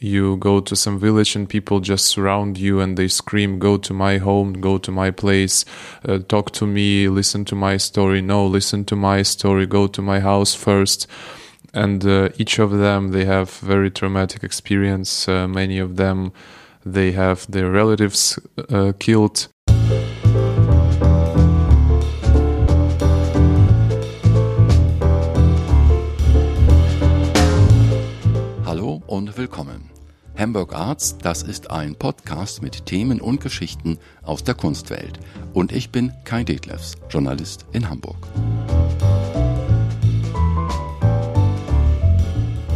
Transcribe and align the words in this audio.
you 0.00 0.36
go 0.36 0.60
to 0.60 0.76
some 0.76 0.98
village 0.98 1.36
and 1.36 1.48
people 1.48 1.80
just 1.80 2.06
surround 2.06 2.58
you 2.58 2.80
and 2.80 2.96
they 2.96 3.08
scream 3.08 3.58
go 3.58 3.76
to 3.76 3.94
my 3.94 4.18
home 4.18 4.52
go 4.54 4.78
to 4.78 4.90
my 4.90 5.10
place 5.10 5.64
uh, 6.06 6.18
talk 6.28 6.50
to 6.52 6.66
me 6.66 7.08
listen 7.08 7.44
to 7.44 7.54
my 7.54 7.76
story. 7.76 8.20
No 8.20 8.46
listen 8.46 8.84
to 8.86 8.96
my 8.96 9.22
story 9.22 9.66
go 9.66 9.86
to 9.86 10.02
my 10.02 10.20
house 10.20 10.54
first. 10.54 11.06
And 11.74 12.06
uh, 12.06 12.30
each 12.38 12.58
of 12.58 12.70
them 12.70 13.08
they 13.08 13.24
have 13.24 13.50
very 13.50 13.90
traumatic 13.90 14.42
experience. 14.42 15.28
Uh, 15.28 15.46
many 15.48 15.78
of 15.78 15.96
them 15.96 16.32
they 16.84 17.12
have 17.12 17.50
their 17.50 17.70
relatives 17.70 18.38
uh, 18.70 18.92
killed. 18.98 19.48
Und 29.16 29.36
willkommen. 29.38 29.85
Hamburg 30.38 30.74
Arts, 30.74 31.16
das 31.16 31.42
ist 31.42 31.70
ein 31.70 31.94
Podcast 31.94 32.60
mit 32.60 32.84
Themen 32.84 33.22
und 33.22 33.40
Geschichten 33.40 33.98
aus 34.22 34.44
der 34.44 34.54
Kunstwelt. 34.54 35.18
Und 35.54 35.72
ich 35.72 35.88
bin 35.90 36.12
Kai 36.24 36.44
Detlefs, 36.44 36.92
Journalist 37.08 37.64
in 37.72 37.88
Hamburg. 37.88 38.18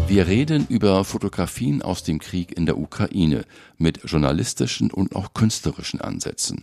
Wir 0.09 0.27
reden 0.27 0.67
über 0.71 1.05
Fotografien 1.05 1.83
aus 1.83 2.03
dem 2.03 2.19
Krieg 2.19 2.57
in 2.57 2.65
der 2.65 2.79
Ukraine 2.79 3.45
mit 3.77 4.05
journalistischen 4.05 4.91
und 4.91 5.15
auch 5.15 5.35
künstlerischen 5.35 6.01
Ansätzen. 6.01 6.63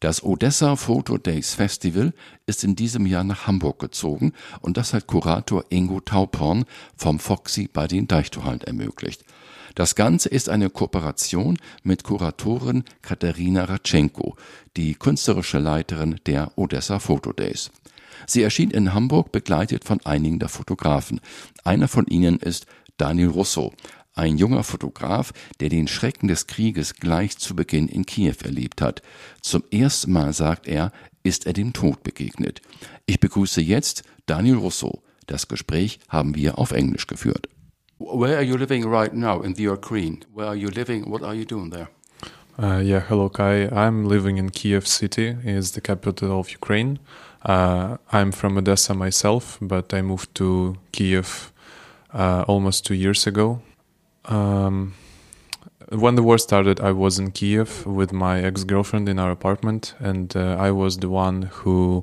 Das 0.00 0.24
Odessa 0.24 0.74
Photo 0.74 1.16
Days 1.16 1.54
Festival 1.54 2.12
ist 2.46 2.64
in 2.64 2.74
diesem 2.74 3.06
Jahr 3.06 3.22
nach 3.22 3.46
Hamburg 3.46 3.78
gezogen 3.78 4.32
und 4.60 4.76
das 4.76 4.92
hat 4.92 5.06
Kurator 5.06 5.64
Ingo 5.68 6.00
Tauporn 6.00 6.64
vom 6.96 7.20
Foxy 7.20 7.70
bei 7.72 7.86
den 7.86 8.08
Deichtorhallen 8.08 8.62
ermöglicht. 8.62 9.24
Das 9.74 9.96
Ganze 9.96 10.28
ist 10.28 10.48
eine 10.48 10.70
Kooperation 10.70 11.58
mit 11.82 12.04
Kuratorin 12.04 12.84
Katharina 13.02 13.64
Ratschenko, 13.64 14.36
die 14.76 14.94
künstlerische 14.94 15.58
Leiterin 15.58 16.20
der 16.26 16.52
Odessa 16.56 17.00
Photo 17.00 17.32
Days. 17.32 17.72
Sie 18.26 18.42
erschien 18.42 18.70
in 18.70 18.94
Hamburg 18.94 19.32
begleitet 19.32 19.84
von 19.84 20.00
einigen 20.04 20.38
der 20.38 20.48
Fotografen. 20.48 21.20
Einer 21.64 21.88
von 21.88 22.06
ihnen 22.06 22.38
ist 22.38 22.66
Daniel 22.96 23.28
Russo, 23.28 23.72
ein 24.14 24.38
junger 24.38 24.62
Fotograf, 24.62 25.32
der 25.58 25.70
den 25.70 25.88
Schrecken 25.88 26.28
des 26.28 26.46
Krieges 26.46 26.94
gleich 26.94 27.36
zu 27.38 27.56
Beginn 27.56 27.88
in 27.88 28.06
Kiew 28.06 28.36
erlebt 28.44 28.80
hat. 28.80 29.02
Zum 29.42 29.64
ersten 29.72 30.12
Mal, 30.12 30.32
sagt 30.32 30.68
er, 30.68 30.92
ist 31.24 31.46
er 31.46 31.52
dem 31.52 31.72
Tod 31.72 32.04
begegnet. 32.04 32.62
Ich 33.06 33.18
begrüße 33.18 33.60
jetzt 33.60 34.04
Daniel 34.26 34.56
Russo. 34.56 35.02
Das 35.26 35.48
Gespräch 35.48 35.98
haben 36.08 36.36
wir 36.36 36.58
auf 36.58 36.70
Englisch 36.70 37.08
geführt. 37.08 37.48
Where 37.98 38.36
are 38.38 38.42
you 38.42 38.56
living 38.56 38.86
right 38.88 39.12
now 39.12 39.40
in 39.40 39.54
the 39.54 39.62
Ukraine? 39.62 40.24
Where 40.32 40.46
are 40.46 40.56
you 40.56 40.68
living? 40.68 41.08
What 41.10 41.22
are 41.22 41.34
you 41.34 41.44
doing 41.44 41.70
there? 41.70 41.88
Uh, 42.58 42.78
yeah, 42.78 43.00
hello 43.00 43.28
Kai. 43.28 43.68
I'm 43.68 44.04
living 44.06 44.36
in 44.36 44.50
Kiev 44.50 44.86
city. 44.86 45.36
It's 45.44 45.70
the 45.72 45.80
capital 45.80 46.40
of 46.40 46.50
Ukraine. 46.50 46.98
Uh, 47.44 47.98
I'm 48.10 48.32
from 48.32 48.58
Odessa 48.58 48.94
myself, 48.94 49.58
but 49.60 49.94
I 49.94 50.02
moved 50.02 50.34
to 50.36 50.76
Kiev 50.90 51.52
uh, 52.12 52.44
almost 52.48 52.84
two 52.84 52.94
years 52.94 53.28
ago. 53.28 53.60
Um, 54.24 54.94
when 55.90 56.16
the 56.16 56.22
war 56.22 56.38
started, 56.38 56.80
I 56.80 56.90
was 56.90 57.18
in 57.18 57.30
Kiev 57.30 57.86
with 57.86 58.12
my 58.12 58.42
ex 58.42 58.64
girlfriend 58.64 59.08
in 59.08 59.20
our 59.20 59.30
apartment, 59.30 59.94
and 60.00 60.34
uh, 60.36 60.56
I 60.58 60.72
was 60.72 60.98
the 60.98 61.10
one 61.10 61.42
who 61.42 62.02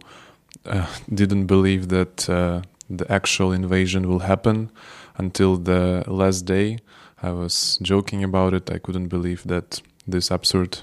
uh, 0.65 0.87
didn't 1.13 1.47
believe 1.47 1.89
that 1.89 2.29
uh, 2.29 2.61
the 2.89 3.11
actual 3.11 3.51
invasion 3.51 4.07
will 4.07 4.19
happen 4.19 4.69
until 5.17 5.57
the 5.57 6.03
last 6.07 6.45
day. 6.45 6.79
I 7.23 7.31
was 7.31 7.77
joking 7.81 8.23
about 8.23 8.53
it. 8.53 8.71
I 8.71 8.79
couldn't 8.79 9.09
believe 9.09 9.43
that 9.45 9.81
this 10.07 10.31
absurd 10.31 10.79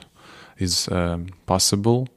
is 0.58 0.88
um, 0.88 1.28
possible. 1.46 2.08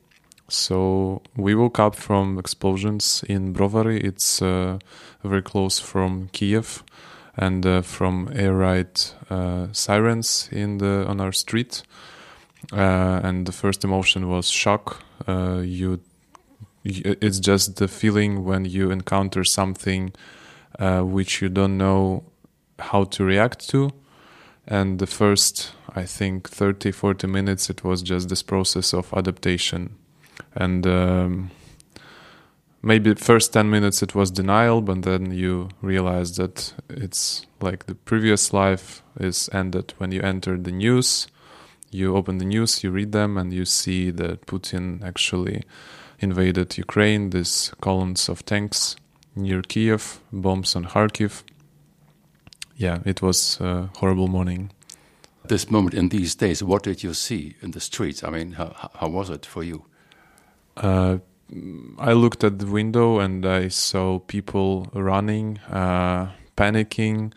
So 0.48 1.22
we 1.36 1.56
woke 1.56 1.80
up 1.80 1.96
from 1.96 2.38
explosions 2.38 3.24
in 3.28 3.54
Brovary. 3.54 4.04
It's 4.04 4.42
uh, 4.42 4.80
very 5.24 5.42
close 5.42 5.80
from 5.80 6.30
Kiev 6.34 6.84
and 7.38 7.66
uh, 7.66 7.82
from 7.82 8.30
air 8.34 8.54
raid 8.54 9.00
uh, 9.30 9.68
sirens 9.72 10.50
in 10.52 10.80
the 10.80 11.06
on 11.08 11.22
our 11.22 11.32
street. 11.32 11.84
Uh, 12.74 13.22
and 13.24 13.46
the 13.46 13.52
first 13.52 13.84
emotion 13.84 14.28
was 14.30 14.50
shock. 14.50 15.02
you, 15.28 16.00
it's 16.84 17.40
just 17.40 17.78
the 17.78 17.88
feeling 17.88 18.44
when 18.44 18.66
you 18.66 18.92
encounter 18.92 19.44
something 19.44 20.12
which 21.02 21.42
you 21.42 21.50
don't 21.50 21.78
know 21.78 22.24
how 22.80 23.04
to 23.04 23.24
react 23.24 23.70
to. 23.70 23.92
And 24.68 25.00
the 25.00 25.08
first 25.08 25.74
i 25.94 26.06
think 26.06 26.50
30 26.50 26.92
40 26.92 27.28
minutes 27.28 27.70
it 27.70 27.84
was 27.84 28.02
just 28.02 28.30
this 28.30 28.44
process 28.44 28.94
of 28.94 29.14
adaptation. 29.14 29.96
And 30.56 30.88
um, 30.88 31.52
maybe 32.82 33.14
first 33.16 33.54
10 33.54 33.70
minutes 33.70 34.02
it 34.02 34.16
was 34.16 34.32
denial 34.32 34.82
but 34.82 35.04
then 35.04 35.32
you 35.32 35.70
realize 35.82 36.38
that 36.38 36.74
it's 36.90 37.46
like 37.60 37.86
the 37.86 37.96
previous 37.96 38.54
life 38.54 39.04
is 39.20 39.50
ended. 39.54 39.94
When 39.98 40.12
you 40.12 40.22
enter 40.22 40.58
the 40.58 40.72
news 40.72 41.28
you 41.92 42.16
open 42.16 42.38
the 42.38 42.46
news 42.46 42.84
you 42.84 42.90
read 42.90 43.12
them 43.12 43.38
and 43.38 43.54
you 43.54 43.66
see 43.66 44.10
that 44.12 44.46
putin 44.48 45.04
actually 45.04 45.62
invaded 46.20 46.78
ukraine 46.78 47.32
these 47.32 47.72
columns 47.82 48.30
of 48.30 48.46
tanks 48.46 48.96
near 49.36 49.62
kiev 49.62 50.20
bombs 50.32 50.76
on 50.76 50.86
kharkiv 50.86 51.44
yeah 52.76 53.00
it 53.06 53.22
was 53.22 53.60
a 53.62 53.90
horrible 53.98 54.28
morning 54.28 54.72
this 55.48 55.70
moment 55.70 55.94
in 55.94 56.10
these 56.10 56.36
days 56.36 56.64
what 56.64 56.84
did 56.84 57.04
you 57.04 57.14
see 57.14 57.56
in 57.62 57.72
the 57.72 57.80
streets 57.80 58.24
i 58.24 58.30
mean 58.30 58.54
how, 58.54 58.90
how 58.96 59.08
was 59.08 59.30
it 59.30 59.46
for 59.46 59.64
you 59.64 59.86
uh, 60.78 61.18
I 62.00 62.14
looked 62.14 62.44
at 62.44 62.60
the 62.60 62.66
window 62.66 63.20
and 63.20 63.46
I 63.46 63.68
saw 63.68 64.20
people 64.20 64.88
running, 64.94 65.60
uh, 65.70 66.32
panicking. 66.56 67.34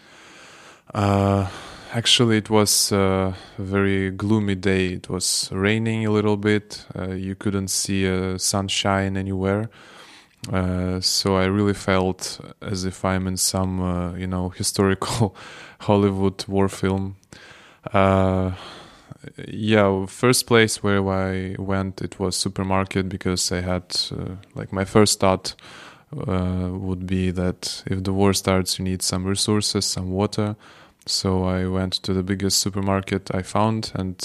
Uh, 0.95 1.49
actually, 1.93 2.37
it 2.37 2.49
was 2.49 2.93
a 2.93 3.35
very 3.59 4.13
gloomy 4.13 4.55
day. 4.55 4.93
It 4.93 5.09
was 5.09 5.49
raining 5.51 6.07
a 6.07 6.11
little 6.11 6.37
bit. 6.37 6.87
Uh, 6.97 7.11
you 7.11 7.35
couldn't 7.35 7.69
see 7.69 8.07
a 8.07 8.39
sunshine 8.39 9.17
anywhere. 9.17 9.69
Uh, 10.53 11.01
so 11.01 11.37
I 11.37 11.47
really 11.47 11.75
felt 11.75 12.41
as 12.61 12.85
if 12.85 13.05
I'm 13.05 13.27
in 13.27 13.37
some, 13.37 13.81
uh, 13.81 14.15
you 14.15 14.27
know, 14.27 14.49
historical 14.57 15.35
Hollywood 15.81 16.45
war 16.47 16.69
film. 16.69 17.17
Uh, 17.93 18.53
yeah, 19.49 20.07
first 20.07 20.47
place 20.47 20.83
where 20.83 21.07
I 21.09 21.57
went 21.59 22.03
it 22.03 22.19
was 22.19 22.37
supermarket 22.37 23.09
because 23.09 23.51
I 23.53 23.61
had 23.61 23.85
uh, 24.13 24.37
like 24.55 24.73
my 24.73 24.85
first 24.85 25.21
thought 25.21 25.55
uh, 26.13 26.69
would 26.71 27.07
be 27.07 27.31
that 27.31 27.83
if 27.87 28.05
the 28.05 28.13
war 28.13 28.35
starts, 28.35 28.79
you 28.79 28.85
need 28.85 29.03
some 29.03 29.25
resources, 29.25 29.87
some 29.87 30.11
water. 30.11 30.57
So 31.07 31.45
I 31.45 31.67
went 31.67 31.95
to 32.05 32.13
the 32.15 32.23
biggest 32.23 32.59
supermarket 32.59 33.35
I 33.35 33.43
found, 33.43 33.93
and 33.95 34.17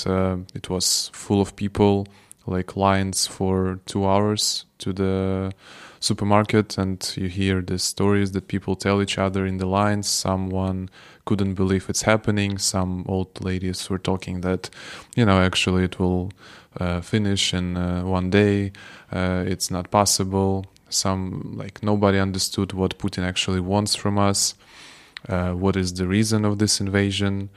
it 0.53 0.69
was 0.69 1.12
full 1.13 1.41
of 1.41 1.56
people, 1.58 2.08
like 2.46 2.78
lines 2.78 3.28
for 3.28 3.79
two 3.85 4.06
hours 4.06 4.66
to 4.79 4.94
the 4.94 5.52
supermarket. 5.99 6.77
And 6.77 7.13
you 7.15 7.27
hear 7.27 7.61
the 7.61 7.79
stories 7.79 8.31
that 8.31 8.47
people 8.47 8.75
tell 8.75 9.01
each 9.01 9.17
other 9.17 9.45
in 9.45 9.57
the 9.57 9.65
lines. 9.65 10.07
Someone 10.07 10.89
couldn't 11.25 11.53
believe 11.53 11.89
it's 11.89 12.03
happening. 12.03 12.57
Some 12.57 13.05
old 13.07 13.43
ladies 13.43 13.89
were 13.89 13.99
talking 13.99 14.41
that, 14.41 14.69
you 15.15 15.25
know, 15.25 15.39
actually 15.41 15.83
it 15.83 15.99
will 15.99 16.31
uh, 16.79 17.01
finish 17.01 17.53
in 17.53 17.77
uh, 17.77 18.03
one 18.03 18.29
day. 18.29 18.71
Uh, 19.11 19.43
it's 19.47 19.69
not 19.69 19.91
possible. 19.91 20.65
Some, 20.89 21.53
like, 21.55 21.83
nobody 21.83 22.17
understood 22.17 22.73
what 22.73 22.97
Putin 22.97 23.23
actually 23.23 23.59
wants 23.59 23.95
from 23.95 24.17
us. 24.17 24.55
Uh, 25.27 25.51
what 25.51 25.75
is 25.75 25.93
the 25.93 26.07
reason 26.07 26.45
of 26.45 26.57
this 26.57 26.79
invasion? 26.79 27.49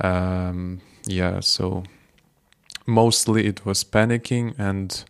Um, 0.00 0.80
yeah, 1.06 1.40
so 1.40 1.84
mostly 2.86 3.46
it 3.46 3.64
was 3.64 3.84
panicking, 3.84 4.58
and 4.58 5.04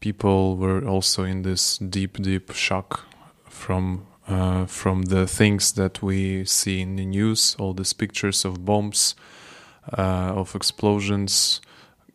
people 0.00 0.56
were 0.56 0.84
also 0.84 1.24
in 1.24 1.42
this 1.42 1.78
deep, 1.78 2.16
deep 2.22 2.52
shock 2.52 3.06
from 3.44 4.06
uh, 4.26 4.64
from 4.66 5.02
the 5.02 5.26
things 5.26 5.72
that 5.72 6.02
we 6.02 6.44
see 6.44 6.80
in 6.80 6.96
the 6.96 7.04
news, 7.04 7.56
all 7.58 7.74
these 7.74 7.92
pictures 7.92 8.44
of 8.44 8.64
bombs, 8.64 9.16
uh, 9.98 10.32
of 10.36 10.54
explosions, 10.54 11.60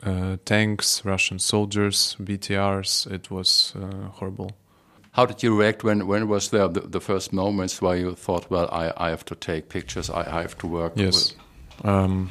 uh, 0.02 0.38
tanks, 0.46 1.04
Russian 1.04 1.40
soldiers, 1.40 2.16
BTRs. 2.22 3.12
It 3.12 3.30
was 3.30 3.74
uh, 3.76 4.08
horrible. 4.14 4.52
How 5.12 5.26
did 5.26 5.44
you 5.44 5.60
react 5.60 5.84
when 5.84 6.08
when 6.08 6.28
was 6.30 6.50
there 6.50 6.68
the, 6.70 6.81
the 6.81 7.02
first 7.02 7.34
moments 7.34 7.81
where 7.81 7.98
you 7.98 8.16
thought, 8.16 8.50
well, 8.50 8.70
I, 8.72 8.94
I 8.98 9.10
have 9.10 9.26
to 9.26 9.36
take 9.36 9.70
pictures, 9.70 10.10
I, 10.10 10.22
I 10.22 10.42
have 10.42 10.58
to 10.60 10.68
work? 10.68 10.94
Yes. 10.96 11.36
Um, 11.84 12.30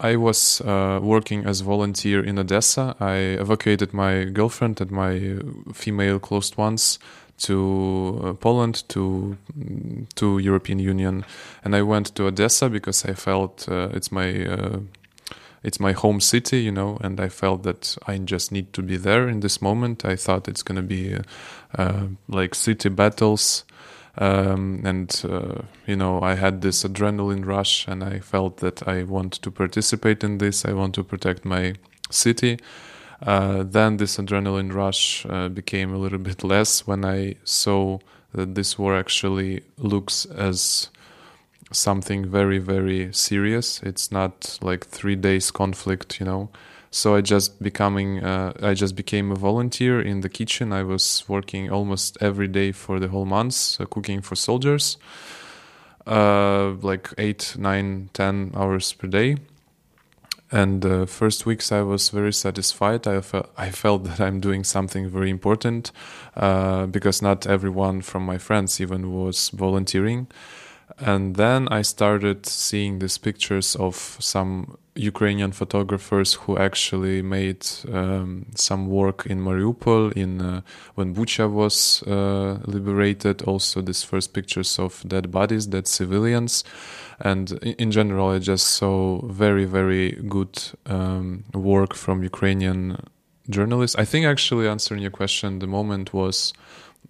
I 0.00 0.16
was 0.16 0.62
uh, 0.62 0.98
working 1.02 1.44
as 1.44 1.60
volunteer 1.60 2.24
in 2.24 2.38
Odessa. 2.38 2.96
I 3.00 3.16
evacuated 3.38 3.92
my 3.92 4.24
girlfriend 4.24 4.80
and 4.80 4.90
my 4.90 5.38
female 5.74 6.18
close 6.18 6.56
ones 6.56 6.98
to 7.40 8.20
uh, 8.24 8.32
Poland, 8.34 8.88
to 8.88 9.36
to 10.14 10.38
European 10.38 10.78
Union, 10.78 11.24
and 11.64 11.74
I 11.74 11.82
went 11.82 12.14
to 12.14 12.26
Odessa 12.26 12.68
because 12.68 13.04
I 13.04 13.14
felt 13.14 13.68
uh, 13.68 13.88
it's 13.92 14.10
my 14.10 14.46
uh, 14.46 14.80
it's 15.62 15.80
my 15.80 15.92
home 15.92 16.20
city, 16.20 16.62
you 16.62 16.72
know, 16.72 16.98
and 17.02 17.20
I 17.20 17.28
felt 17.28 17.62
that 17.64 17.96
I 18.06 18.18
just 18.18 18.52
need 18.52 18.72
to 18.72 18.82
be 18.82 18.96
there 18.96 19.28
in 19.28 19.40
this 19.40 19.60
moment. 19.60 20.04
I 20.04 20.16
thought 20.16 20.48
it's 20.48 20.62
gonna 20.62 20.82
be 20.82 21.16
uh, 21.78 22.06
like 22.28 22.54
city 22.54 22.88
battles. 22.88 23.64
Um, 24.20 24.82
and 24.84 25.10
uh, 25.26 25.62
you 25.86 25.96
know 25.96 26.20
i 26.20 26.34
had 26.34 26.60
this 26.60 26.84
adrenaline 26.84 27.46
rush 27.46 27.88
and 27.88 28.04
i 28.04 28.18
felt 28.18 28.58
that 28.58 28.86
i 28.86 29.02
want 29.02 29.32
to 29.40 29.50
participate 29.50 30.22
in 30.22 30.36
this 30.36 30.66
i 30.66 30.74
want 30.74 30.94
to 30.96 31.02
protect 31.02 31.46
my 31.46 31.72
city 32.10 32.58
uh, 33.22 33.62
then 33.64 33.98
this 33.98 34.16
adrenaline 34.16 34.72
rush 34.72 35.26
uh, 35.28 35.48
became 35.48 35.92
a 35.92 35.98
little 35.98 36.18
bit 36.18 36.42
less 36.42 36.86
when 36.86 37.04
I 37.04 37.36
saw 37.44 37.98
that 38.32 38.54
this 38.54 38.78
war 38.78 38.96
actually 38.96 39.62
looks 39.76 40.24
as 40.24 40.88
something 41.72 42.26
very 42.26 42.58
very 42.58 43.12
serious. 43.12 43.82
It's 43.82 44.10
not 44.10 44.58
like 44.62 44.86
three 44.86 45.16
days 45.16 45.50
conflict, 45.50 46.18
you 46.18 46.26
know. 46.26 46.48
So 46.90 47.14
I 47.14 47.20
just 47.20 47.62
becoming 47.62 48.24
uh, 48.24 48.52
I 48.62 48.74
just 48.74 48.96
became 48.96 49.30
a 49.30 49.36
volunteer 49.36 50.00
in 50.00 50.20
the 50.22 50.28
kitchen. 50.28 50.72
I 50.72 50.82
was 50.82 51.24
working 51.28 51.70
almost 51.70 52.18
every 52.20 52.48
day 52.48 52.72
for 52.72 52.98
the 52.98 53.08
whole 53.08 53.26
month, 53.26 53.78
cooking 53.90 54.22
for 54.22 54.34
soldiers, 54.34 54.98
uh, 56.06 56.72
like 56.82 57.10
eight, 57.16 57.54
nine, 57.56 58.10
ten 58.12 58.50
hours 58.54 58.92
per 58.92 59.06
day 59.06 59.36
and 60.52 60.82
the 60.82 61.02
uh, 61.02 61.06
first 61.06 61.46
weeks 61.46 61.70
I 61.70 61.82
was 61.82 62.08
very 62.10 62.32
satisfied. 62.32 63.06
I, 63.06 63.20
fe- 63.20 63.46
I 63.56 63.70
felt 63.70 64.04
that 64.04 64.20
I'm 64.20 64.40
doing 64.40 64.64
something 64.64 65.08
very 65.08 65.30
important 65.30 65.92
uh, 66.36 66.86
because 66.86 67.22
not 67.22 67.46
everyone 67.46 68.02
from 68.02 68.24
my 68.24 68.38
friends 68.38 68.80
even 68.80 69.12
was 69.12 69.50
volunteering. 69.50 70.26
And 70.98 71.36
then 71.36 71.68
I 71.68 71.82
started 71.82 72.46
seeing 72.46 72.98
these 72.98 73.18
pictures 73.18 73.76
of 73.76 74.16
some 74.20 74.76
Ukrainian 74.96 75.52
photographers 75.52 76.34
who 76.34 76.58
actually 76.58 77.22
made 77.22 77.66
um, 77.92 78.46
some 78.54 78.88
work 78.88 79.26
in 79.26 79.40
Mariupol 79.40 80.12
in 80.12 80.40
uh, 80.40 80.60
when 80.94 81.14
Bucha 81.14 81.50
was 81.50 82.02
uh, 82.02 82.58
liberated. 82.66 83.42
Also, 83.42 83.80
these 83.80 84.02
first 84.02 84.34
pictures 84.34 84.78
of 84.78 85.02
dead 85.06 85.30
bodies, 85.30 85.66
dead 85.66 85.86
civilians, 85.86 86.64
and 87.20 87.52
in 87.62 87.90
general, 87.90 88.30
I 88.30 88.38
just 88.38 88.66
saw 88.66 89.22
very, 89.26 89.64
very 89.64 90.12
good 90.28 90.58
um, 90.86 91.44
work 91.54 91.94
from 91.94 92.22
Ukrainian 92.22 92.96
journalists. 93.50 93.96
I 93.96 94.04
think 94.04 94.26
actually 94.26 94.68
answering 94.68 95.02
your 95.02 95.10
question, 95.10 95.58
the 95.58 95.66
moment 95.66 96.12
was 96.14 96.52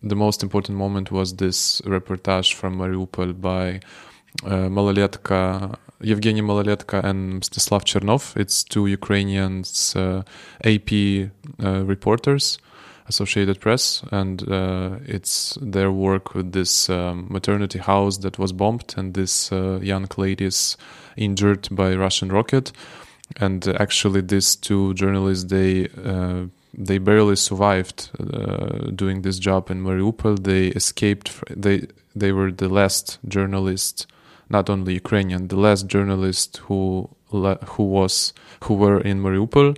the 0.03 0.17
most 0.17 0.43
important 0.43 0.79
moment 0.79 1.11
was 1.11 1.37
this 1.37 1.81
reportage 1.83 2.55
from 2.55 2.79
Mariupol 2.79 3.41
by 3.41 3.81
uh, 4.45 4.69
Maloletka, 4.69 5.77
Evgeny 6.03 6.39
and 7.05 7.43
Mstislav 7.43 7.85
Chernov. 7.85 8.37
It's 8.37 8.65
two 8.65 8.87
Ukrainians 8.87 9.95
uh, 9.95 10.23
AP 10.65 10.91
uh, 11.63 11.85
reporters, 11.85 12.59
Associated 13.07 13.61
Press, 13.61 14.03
and 14.11 14.51
uh, 14.51 14.97
it's 15.05 15.59
their 15.61 15.93
work 15.93 16.35
with 16.35 16.53
this 16.53 16.89
um, 16.89 17.27
maternity 17.29 17.79
house 17.79 18.19
that 18.19 18.39
was 18.39 18.53
bombed 18.53 18.95
and 18.97 19.15
this 19.15 19.53
uh, 19.53 19.81
young 19.83 20.07
ladies 20.17 20.77
injured 21.17 21.69
by 21.71 21.95
Russian 21.95 22.31
rocket. 22.33 22.73
And 23.37 23.67
actually, 23.79 24.23
these 24.23 24.57
two 24.57 24.95
journalists 24.95 25.45
they 25.45 25.89
uh, 26.05 26.47
they 26.75 26.99
barely 26.99 27.37
survived 27.37 28.11
uh, 28.19 28.91
doing 28.95 29.23
this 29.23 29.39
job 29.39 29.71
in 29.71 29.83
Mariupol. 29.83 30.43
They 30.43 30.69
escaped. 30.69 31.33
They 31.49 31.87
they 32.15 32.33
were 32.33 32.51
the 32.51 32.69
last 32.69 33.19
journalists, 33.27 34.07
not 34.49 34.69
only 34.69 34.95
Ukrainian, 34.95 35.49
the 35.49 35.57
last 35.57 35.87
journalists 35.87 36.59
who 36.59 37.09
who 37.31 37.85
was 37.85 38.33
who 38.65 38.75
were 38.75 39.01
in 39.01 39.23
Mariupol, 39.23 39.77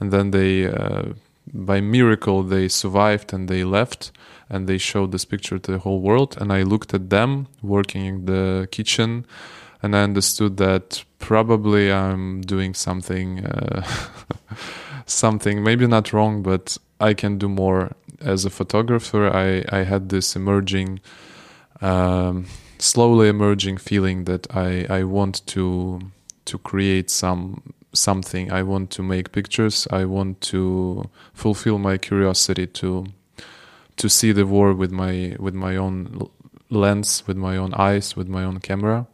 and 0.00 0.12
then 0.12 0.30
they 0.30 0.66
uh, 0.66 1.12
by 1.52 1.80
miracle 1.80 2.42
they 2.42 2.68
survived 2.68 3.32
and 3.32 3.48
they 3.48 3.64
left 3.64 4.12
and 4.48 4.66
they 4.66 4.78
showed 4.78 5.12
this 5.12 5.24
picture 5.24 5.58
to 5.58 5.72
the 5.72 5.78
whole 5.78 6.00
world. 6.00 6.36
And 6.40 6.52
I 6.52 6.62
looked 6.62 6.94
at 6.94 7.10
them 7.10 7.48
working 7.62 8.04
in 8.06 8.24
the 8.26 8.68
kitchen, 8.70 9.26
and 9.84 9.94
I 9.94 10.02
understood 10.02 10.56
that 10.56 11.04
probably 11.18 11.92
I'm 11.92 12.40
doing 12.40 12.74
something. 12.74 13.44
Uh, 13.44 13.82
something 15.06 15.62
maybe 15.62 15.86
not 15.86 16.14
wrong 16.14 16.42
but 16.42 16.78
i 16.98 17.12
can 17.12 17.36
do 17.36 17.46
more 17.46 17.92
as 18.20 18.46
a 18.46 18.50
photographer. 18.50 19.28
I 19.28 19.62
i 19.70 19.84
had 19.84 20.08
this 20.08 20.34
emerging 20.34 21.00
um, 21.82 22.46
slowly 22.78 23.28
emerging 23.28 23.76
feeling 23.76 24.24
that 24.24 24.46
i 24.56 24.86
i 24.88 25.04
want 25.04 25.46
to 25.48 26.00
to 26.46 26.58
create 26.58 27.10
some 27.10 27.74
something. 27.92 28.52
I 28.52 28.62
want 28.62 28.90
to 28.90 29.02
make 29.02 29.32
pictures. 29.32 29.86
I 29.90 30.04
want 30.04 30.40
to 30.52 31.08
fulfill 31.32 31.78
my 31.78 31.96
curiosity 31.96 32.66
to 32.66 33.06
to 33.96 34.08
see 34.08 34.32
the 34.32 34.44
world 34.44 34.76
with 34.76 34.90
my 34.90 35.36
with 35.38 35.54
my 35.54 35.76
own 35.76 36.28
lens 36.70 37.22
with 37.26 37.36
my 37.36 37.56
own 37.56 37.72
eyes 37.74 38.16
with 38.16 38.26
my 38.28 38.42
own 38.42 38.58
camera 38.58 39.06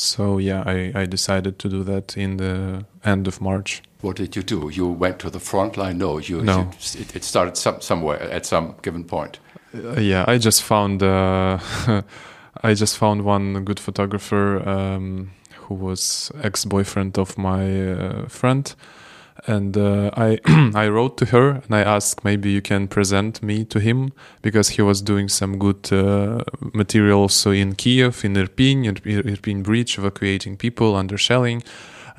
so 0.00 0.38
yeah 0.38 0.62
i 0.66 0.92
i 0.94 1.06
decided 1.06 1.58
to 1.58 1.68
do 1.68 1.82
that 1.84 2.16
in 2.16 2.36
the 2.36 2.84
end 3.04 3.28
of 3.28 3.40
march 3.40 3.82
what 4.02 4.16
did 4.16 4.34
you 4.34 4.42
do? 4.42 4.70
You 4.72 4.88
went 4.88 5.18
to 5.20 5.30
the 5.30 5.40
front 5.40 5.76
line? 5.76 5.98
No, 5.98 6.18
you. 6.18 6.40
No. 6.40 6.58
You, 6.58 7.00
it, 7.02 7.16
it, 7.16 7.24
started 7.24 7.56
some, 7.56 7.80
somewhere 7.80 8.20
at 8.22 8.46
some 8.46 8.76
given 8.82 9.04
point. 9.04 9.38
Uh, 9.74 10.00
yeah, 10.00 10.24
I 10.26 10.38
just 10.38 10.62
found. 10.62 11.02
Uh, 11.02 11.58
I 12.62 12.74
just 12.74 12.98
found 12.98 13.22
one 13.22 13.64
good 13.64 13.78
photographer 13.78 14.66
um, 14.68 15.30
who 15.56 15.74
was 15.74 16.32
ex-boyfriend 16.42 17.18
of 17.18 17.38
my 17.38 17.92
uh, 17.92 18.28
friend, 18.28 18.74
and 19.46 19.76
uh, 19.76 20.10
I 20.16 20.38
I 20.74 20.88
wrote 20.88 21.16
to 21.18 21.26
her 21.26 21.50
and 21.50 21.74
I 21.74 21.82
asked 21.82 22.24
maybe 22.24 22.50
you 22.50 22.62
can 22.62 22.88
present 22.88 23.42
me 23.42 23.64
to 23.66 23.80
him 23.80 24.12
because 24.42 24.70
he 24.70 24.82
was 24.82 25.02
doing 25.02 25.28
some 25.28 25.58
good 25.58 25.92
uh, 25.92 26.44
material 26.72 27.20
also 27.20 27.50
in 27.50 27.74
Kiev, 27.74 28.24
in 28.24 28.34
Irpin, 28.34 28.84
Irpin 28.84 29.62
Bridge, 29.62 29.98
evacuating 29.98 30.56
people 30.56 30.96
under 30.96 31.18
shelling 31.18 31.62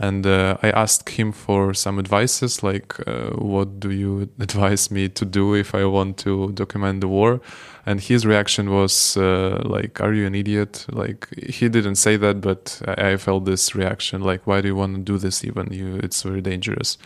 and 0.01 0.25
uh, 0.25 0.57
I 0.63 0.71
asked 0.71 1.09
him 1.09 1.31
for 1.31 1.75
some 1.75 1.99
advices, 1.99 2.63
like 2.63 2.95
uh, 3.07 3.29
what 3.31 3.79
do 3.79 3.91
you 3.91 4.29
advise 4.39 4.89
me 4.89 5.09
to 5.09 5.25
do 5.25 5.53
if 5.53 5.75
I 5.75 5.85
want 5.85 6.17
to 6.19 6.51
document 6.53 7.01
the 7.01 7.07
war? 7.07 7.39
And 7.85 7.99
his 7.99 8.25
reaction 8.25 8.69
was 8.69 9.17
uh, 9.17 9.61
like, 9.65 10.01
"Are 10.01 10.13
you 10.13 10.27
an 10.27 10.35
idiot?" 10.35 10.85
Like 10.91 11.27
he 11.35 11.67
didn't 11.69 11.95
say 11.95 12.17
that, 12.17 12.41
but 12.41 12.81
I, 12.87 13.17
felt 13.17 13.45
this 13.45 13.73
reaction, 13.75 14.21
like, 14.21 14.45
"Why 14.45 14.61
do 14.61 14.67
you 14.67 14.75
want 14.75 14.95
to 14.95 15.01
do 15.01 15.17
this? 15.17 15.43
Even 15.43 15.73
you, 15.73 15.99
it's 16.03 16.21
very 16.21 16.41
dangerous." 16.41 16.97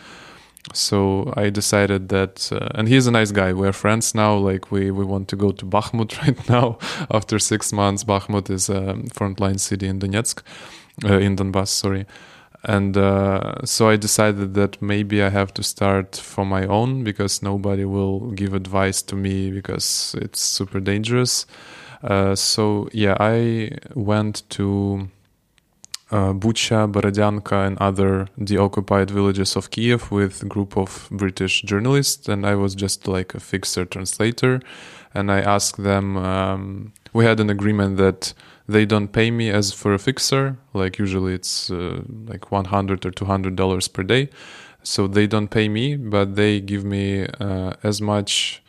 So 0.74 1.32
I 1.36 1.48
decided 1.50 2.08
that, 2.08 2.50
uh, 2.52 2.68
and 2.74 2.88
he's 2.88 3.06
a 3.06 3.10
nice 3.12 3.30
guy. 3.30 3.52
We're 3.52 3.72
friends 3.72 4.14
now. 4.14 4.36
Like 4.36 4.70
we 4.70 4.90
we 4.90 5.04
want 5.04 5.28
to 5.28 5.36
go 5.36 5.50
to 5.52 5.64
Bakhmut 5.64 6.20
right 6.22 6.48
now. 6.48 6.78
After 7.10 7.38
six 7.38 7.72
months, 7.72 8.04
Bakhmut 8.04 8.50
is 8.50 8.68
a 8.68 8.94
frontline 9.14 9.58
city 9.58 9.86
in 9.86 9.98
Donetsk, 9.98 10.42
uh, 11.04 11.18
in 11.18 11.36
Donbass. 11.36 11.68
Sorry 11.68 12.06
and 12.66 12.96
uh, 12.96 13.64
so 13.64 13.88
I 13.88 13.96
decided 13.96 14.54
that 14.54 14.82
maybe 14.82 15.22
I 15.22 15.28
have 15.28 15.54
to 15.54 15.62
start 15.62 16.16
for 16.16 16.44
my 16.44 16.66
own 16.66 17.04
because 17.04 17.40
nobody 17.40 17.84
will 17.84 18.32
give 18.32 18.54
advice 18.54 19.02
to 19.02 19.14
me 19.14 19.52
because 19.52 20.16
it's 20.20 20.40
super 20.40 20.80
dangerous. 20.80 21.46
Uh, 22.02 22.34
so 22.34 22.88
yeah, 22.92 23.16
I 23.20 23.70
went 23.94 24.42
to 24.50 25.08
uh, 26.10 26.32
Bucha, 26.32 26.90
Borodyanka, 26.90 27.68
and 27.68 27.78
other 27.78 28.26
deoccupied 28.42 29.12
villages 29.12 29.54
of 29.54 29.70
Kiev 29.70 30.10
with 30.10 30.42
a 30.42 30.46
group 30.46 30.76
of 30.76 31.08
British 31.12 31.62
journalists, 31.62 32.28
and 32.28 32.44
I 32.44 32.56
was 32.56 32.74
just 32.74 33.06
like 33.06 33.32
a 33.34 33.40
fixer 33.40 33.84
translator. 33.84 34.60
And 35.14 35.30
I 35.30 35.40
asked 35.40 35.82
them. 35.82 36.16
Um, 36.16 36.92
we 37.12 37.24
had 37.24 37.40
an 37.40 37.48
agreement 37.48 37.96
that 37.96 38.34
they 38.68 38.84
don't 38.84 39.08
pay 39.08 39.30
me 39.30 39.50
as 39.50 39.72
for 39.72 39.94
a 39.94 39.98
fixer 39.98 40.56
like 40.74 40.98
usually 40.98 41.34
it's 41.34 41.70
uh, 41.70 42.02
like 42.26 42.50
100 42.50 43.06
or 43.06 43.10
200 43.10 43.56
dollars 43.56 43.88
per 43.88 44.02
day. 44.02 44.28
So 44.82 45.08
they 45.08 45.26
don't 45.26 45.48
pay 45.48 45.68
me 45.68 45.96
but 45.96 46.36
they 46.36 46.60
give 46.60 46.84
me 46.84 47.26
uh, 47.40 47.74
as 47.82 48.00
much 48.00 48.62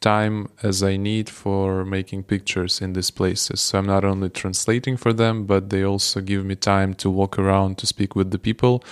time 0.00 0.50
as 0.62 0.82
i 0.82 0.98
need 0.98 1.30
for 1.30 1.82
making 1.82 2.22
pictures 2.22 2.82
in 2.82 2.92
these 2.92 3.10
places. 3.10 3.60
So 3.60 3.78
i'm 3.78 3.86
not 3.86 4.04
only 4.04 4.28
translating 4.28 4.96
for 4.96 5.12
them 5.12 5.46
but 5.46 5.70
they 5.70 5.82
also 5.82 6.20
give 6.20 6.44
me 6.44 6.56
time 6.56 6.94
to 6.94 7.08
walk 7.10 7.38
around 7.38 7.78
to 7.78 7.86
speak 7.86 8.14
with 8.14 8.30
the 8.30 8.38
people. 8.38 8.84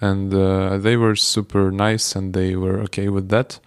And 0.00 0.32
uh, 0.32 0.78
they 0.78 0.96
were 0.96 1.16
super 1.16 1.70
nice 1.72 2.14
and 2.14 2.32
they 2.34 2.56
were 2.56 2.78
okay 2.82 3.08
with 3.08 3.28
that 3.30 3.58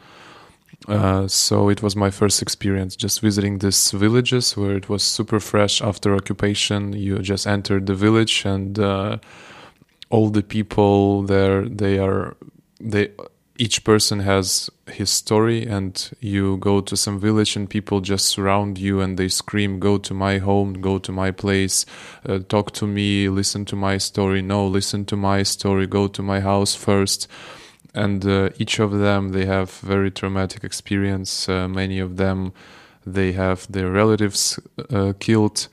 uh, 0.87 1.27
so 1.27 1.69
it 1.69 1.81
was 1.81 1.95
my 1.95 2.09
first 2.09 2.41
experience 2.41 2.95
just 2.95 3.21
visiting 3.21 3.59
these 3.59 3.91
villages 3.91 4.57
where 4.57 4.75
it 4.75 4.89
was 4.89 5.03
super 5.03 5.39
fresh 5.39 5.81
after 5.81 6.15
occupation. 6.15 6.93
You 6.93 7.19
just 7.19 7.47
entered 7.47 7.85
the 7.85 7.95
village 7.95 8.45
and 8.45 8.77
uh, 8.77 9.17
all 10.09 10.29
the 10.29 10.43
people 10.43 11.23
there 11.23 11.67
they 11.67 11.97
are 11.97 12.35
they 12.79 13.09
each 13.57 13.83
person 13.83 14.19
has 14.19 14.69
his 14.87 15.09
story 15.09 15.65
and 15.65 16.11
you 16.19 16.57
go 16.57 16.81
to 16.81 16.97
some 16.97 17.19
village 17.19 17.55
and 17.55 17.69
people 17.69 18.01
just 18.01 18.25
surround 18.25 18.77
you 18.77 18.99
and 18.99 19.17
they 19.17 19.27
scream 19.27 19.79
go 19.79 19.97
to 19.97 20.13
my 20.13 20.39
home 20.39 20.73
go 20.81 20.97
to 20.97 21.11
my 21.11 21.31
place 21.31 21.85
uh, 22.27 22.39
talk 22.49 22.71
to 22.71 22.85
me 22.85 23.29
listen 23.29 23.63
to 23.63 23.75
my 23.75 23.97
story 23.97 24.41
no 24.41 24.65
listen 24.67 25.05
to 25.05 25.15
my 25.15 25.43
story 25.43 25.87
go 25.87 26.07
to 26.07 26.21
my 26.21 26.39
house 26.39 26.75
first 26.75 27.27
and 27.93 28.25
uh, 28.25 28.49
each 28.57 28.79
of 28.79 28.91
them 28.91 29.29
they 29.29 29.45
have 29.45 29.71
very 29.71 30.11
traumatic 30.11 30.63
experience. 30.63 31.47
Uh, 31.47 31.67
many 31.67 31.99
of 31.99 32.17
them 32.17 32.53
they 33.05 33.33
have 33.33 33.71
their 33.71 33.91
relatives 33.91 34.59
uh, 34.91 35.13
killed. 35.19 35.67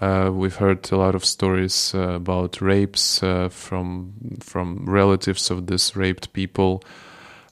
Uh, 0.00 0.30
we've 0.32 0.56
heard 0.56 0.90
a 0.92 0.96
lot 0.96 1.14
of 1.14 1.24
stories 1.24 1.92
uh, 1.94 1.98
about 2.10 2.60
rapes 2.60 3.18
from 3.50 4.12
from 4.40 4.84
relatives 4.86 5.50
of 5.50 5.66
this 5.66 5.96
raped 5.96 6.32
people. 6.32 6.82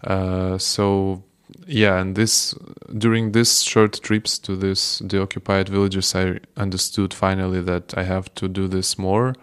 Uh, 0.05 0.57
so 0.57 1.23
yeah, 1.67 1.99
and 1.99 2.15
this 2.15 2.55
during 2.97 3.33
this 3.33 3.61
short 3.63 4.01
trips 4.03 4.39
to 4.39 4.57
this 4.57 5.01
the 5.01 5.21
occupied 5.21 5.69
villages, 5.69 6.15
I 6.15 6.39
understood 6.57 7.13
finally 7.13 7.61
that 7.63 7.97
I 7.97 8.05
have 8.05 8.33
to 8.37 8.49
do 8.49 8.69
this 8.69 8.99
more, 8.99 9.35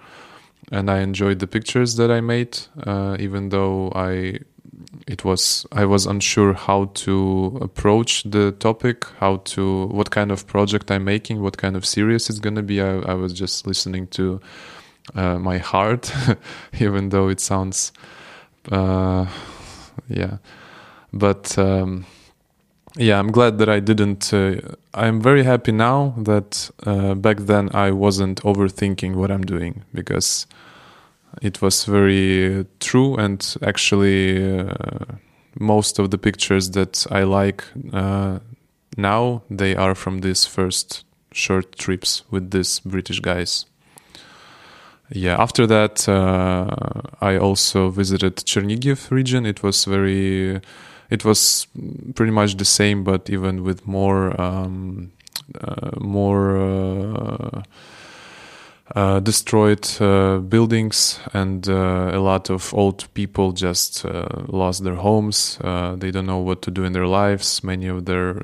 and 0.72 0.90
I 0.90 1.00
enjoyed 1.00 1.40
the 1.40 1.48
pictures 1.48 1.98
that 1.98 2.10
I 2.10 2.22
made, 2.22 2.58
uh, 2.86 3.18
even 3.20 3.50
though 3.50 3.92
I 3.94 4.40
it 5.08 5.24
was 5.24 5.66
I 5.72 5.86
was 5.86 6.06
unsure 6.06 6.54
how 6.54 6.86
to 6.86 7.58
approach 7.62 8.24
the 8.24 8.52
topic, 8.54 9.06
how 9.20 9.38
to 9.38 9.88
what 9.88 10.12
kind 10.12 10.32
of 10.32 10.48
project 10.48 10.92
I'm 10.92 11.04
making, 11.04 11.42
what 11.42 11.58
kind 11.58 11.76
of 11.76 11.86
series 11.86 12.30
it's 12.30 12.40
gonna 12.40 12.64
be. 12.64 12.82
I, 12.82 13.00
I 13.00 13.14
was 13.14 13.34
just 13.34 13.68
listening 13.68 14.08
to 14.08 14.42
uh, 15.16 15.40
my 15.40 15.58
heart, 15.58 16.12
even 16.80 17.10
though 17.10 17.30
it 17.30 17.40
sounds. 17.40 17.92
Uh, 18.72 19.26
yeah 20.08 20.38
but 21.12 21.58
um, 21.58 22.06
yeah 22.98 23.20
i'm 23.20 23.32
glad 23.32 23.58
that 23.58 23.70
i 23.70 23.80
didn't 23.80 24.34
uh, 24.34 24.56
i'm 24.94 25.22
very 25.22 25.44
happy 25.44 25.72
now 25.72 26.14
that 26.18 26.70
uh, 26.86 27.14
back 27.14 27.38
then 27.42 27.70
i 27.74 27.92
wasn't 27.92 28.42
overthinking 28.44 29.16
what 29.16 29.32
i'm 29.32 29.44
doing 29.44 29.84
because 29.94 30.46
it 31.42 31.62
was 31.62 31.86
very 31.86 32.66
true 32.80 33.16
and 33.16 33.56
actually 33.62 34.60
uh, 34.60 35.06
most 35.60 36.00
of 36.00 36.12
the 36.12 36.18
pictures 36.18 36.72
that 36.72 37.06
i 37.12 37.24
like 37.24 37.64
uh, 37.94 38.40
now 38.98 39.42
they 39.50 39.76
are 39.76 39.96
from 39.96 40.22
these 40.22 40.46
first 40.46 41.06
short 41.32 41.76
trips 41.78 42.24
with 42.30 42.52
these 42.52 42.80
british 42.80 43.20
guys. 43.20 43.66
Yeah 45.10 45.42
after 45.42 45.68
that 45.68 46.08
uh, 46.08 47.02
i 47.22 47.38
also 47.38 47.90
visited 47.90 48.38
chernigiv 48.38 49.12
region. 49.12 49.46
It 49.46 49.64
was 49.64 49.86
very 49.86 50.62
it 51.10 51.26
was 51.26 51.68
pretty 52.16 52.32
much 52.32 52.56
the 52.58 52.66
same 52.66 53.04
but 53.04 53.30
even 53.30 53.64
with 53.64 53.86
more 53.86 54.40
um, 54.42 55.12
uh, 55.60 55.92
more 56.00 57.64
uh, 58.96 59.00
uh, 59.00 59.20
destroyed 59.20 59.88
uh, 60.02 60.38
buildings 60.38 61.20
and 61.34 61.68
uh, 61.70 62.12
a 62.14 62.20
lot 62.20 62.50
of 62.50 62.74
old 62.74 63.12
people 63.14 63.52
just 63.52 64.06
uh, 64.06 64.26
lost 64.48 64.84
their 64.84 64.96
homes 64.96 65.58
they 65.98 66.12
don't 66.12 66.26
know 66.26 66.38
what 66.38 66.62
to 66.62 66.72
do 66.72 66.84
in 66.84 66.94
their 66.94 67.08
lives 67.08 67.64
many 67.64 67.88
of 67.88 68.06
their 68.06 68.42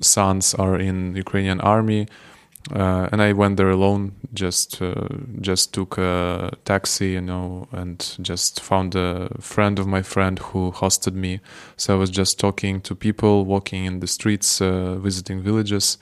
sons 0.00 0.54
are 0.54 0.78
in 0.78 1.16
ukrainian 1.16 1.60
army 1.60 2.06
uh, 2.72 3.08
and 3.12 3.20
I 3.20 3.32
went 3.32 3.58
there 3.58 3.70
alone. 3.70 4.12
Just 4.32 4.80
uh, 4.80 5.08
just 5.40 5.74
took 5.74 5.98
a 5.98 6.50
taxi, 6.64 7.10
you 7.10 7.20
know, 7.20 7.68
and 7.72 8.16
just 8.22 8.60
found 8.60 8.94
a 8.94 9.28
friend 9.38 9.78
of 9.78 9.86
my 9.86 10.02
friend 10.02 10.38
who 10.38 10.72
hosted 10.72 11.14
me. 11.14 11.40
So 11.76 11.94
I 11.94 11.98
was 11.98 12.10
just 12.10 12.40
talking 12.40 12.80
to 12.82 12.94
people, 12.94 13.44
walking 13.44 13.84
in 13.84 14.00
the 14.00 14.06
streets, 14.06 14.60
uh, 14.60 14.94
visiting 14.94 15.42
villages. 15.42 15.98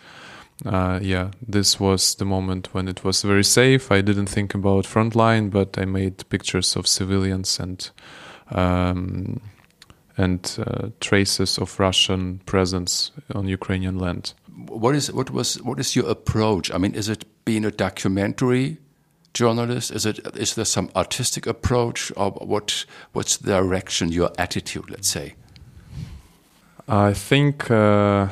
Uh, 0.64 1.00
yeah, 1.02 1.30
this 1.46 1.80
was 1.80 2.14
the 2.14 2.24
moment 2.24 2.72
when 2.72 2.88
it 2.88 3.04
was 3.04 3.22
very 3.22 3.44
safe. 3.44 3.90
I 3.90 4.00
didn't 4.00 4.26
think 4.28 4.54
about 4.54 4.84
frontline, 4.84 5.50
but 5.50 5.76
I 5.78 5.84
made 5.84 6.28
pictures 6.28 6.76
of 6.76 6.86
civilians 6.86 7.58
and 7.58 7.90
um, 8.50 9.40
and 10.16 10.58
uh, 10.64 10.88
traces 11.00 11.58
of 11.58 11.80
Russian 11.80 12.40
presence 12.44 13.10
on 13.34 13.48
Ukrainian 13.48 13.98
land 13.98 14.34
what 14.68 14.94
is 14.94 15.12
what 15.12 15.30
was 15.30 15.60
what 15.62 15.78
is 15.78 15.96
your 15.96 16.08
approach? 16.08 16.70
I 16.72 16.78
mean, 16.78 16.94
is 16.94 17.08
it 17.08 17.24
being 17.44 17.64
a 17.64 17.70
documentary 17.70 18.78
journalist? 19.34 19.90
Is 19.90 20.06
it 20.06 20.20
is 20.36 20.54
there 20.54 20.64
some 20.64 20.90
artistic 20.94 21.46
approach, 21.46 22.12
or 22.16 22.30
what 22.30 22.84
what's 23.12 23.36
the 23.38 23.52
direction, 23.52 24.12
your 24.12 24.30
attitude? 24.38 24.90
Let's 24.90 25.08
say. 25.08 25.34
I 26.88 27.12
think 27.12 27.70
uh, 27.70 28.28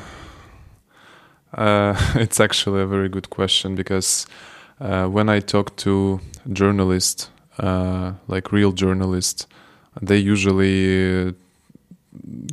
uh, 1.53 1.95
it's 2.15 2.39
actually 2.39 2.81
a 2.81 2.87
very 2.87 3.09
good 3.09 3.29
question 3.29 3.75
because 3.75 4.25
uh, 4.79 5.07
when 5.07 5.29
I 5.29 5.39
talk 5.39 5.75
to 5.77 6.19
journalists, 6.51 7.29
uh, 7.59 8.13
like 8.27 8.51
real 8.51 8.71
journalists, 8.71 9.47
they 10.01 10.17
usually 10.17 11.35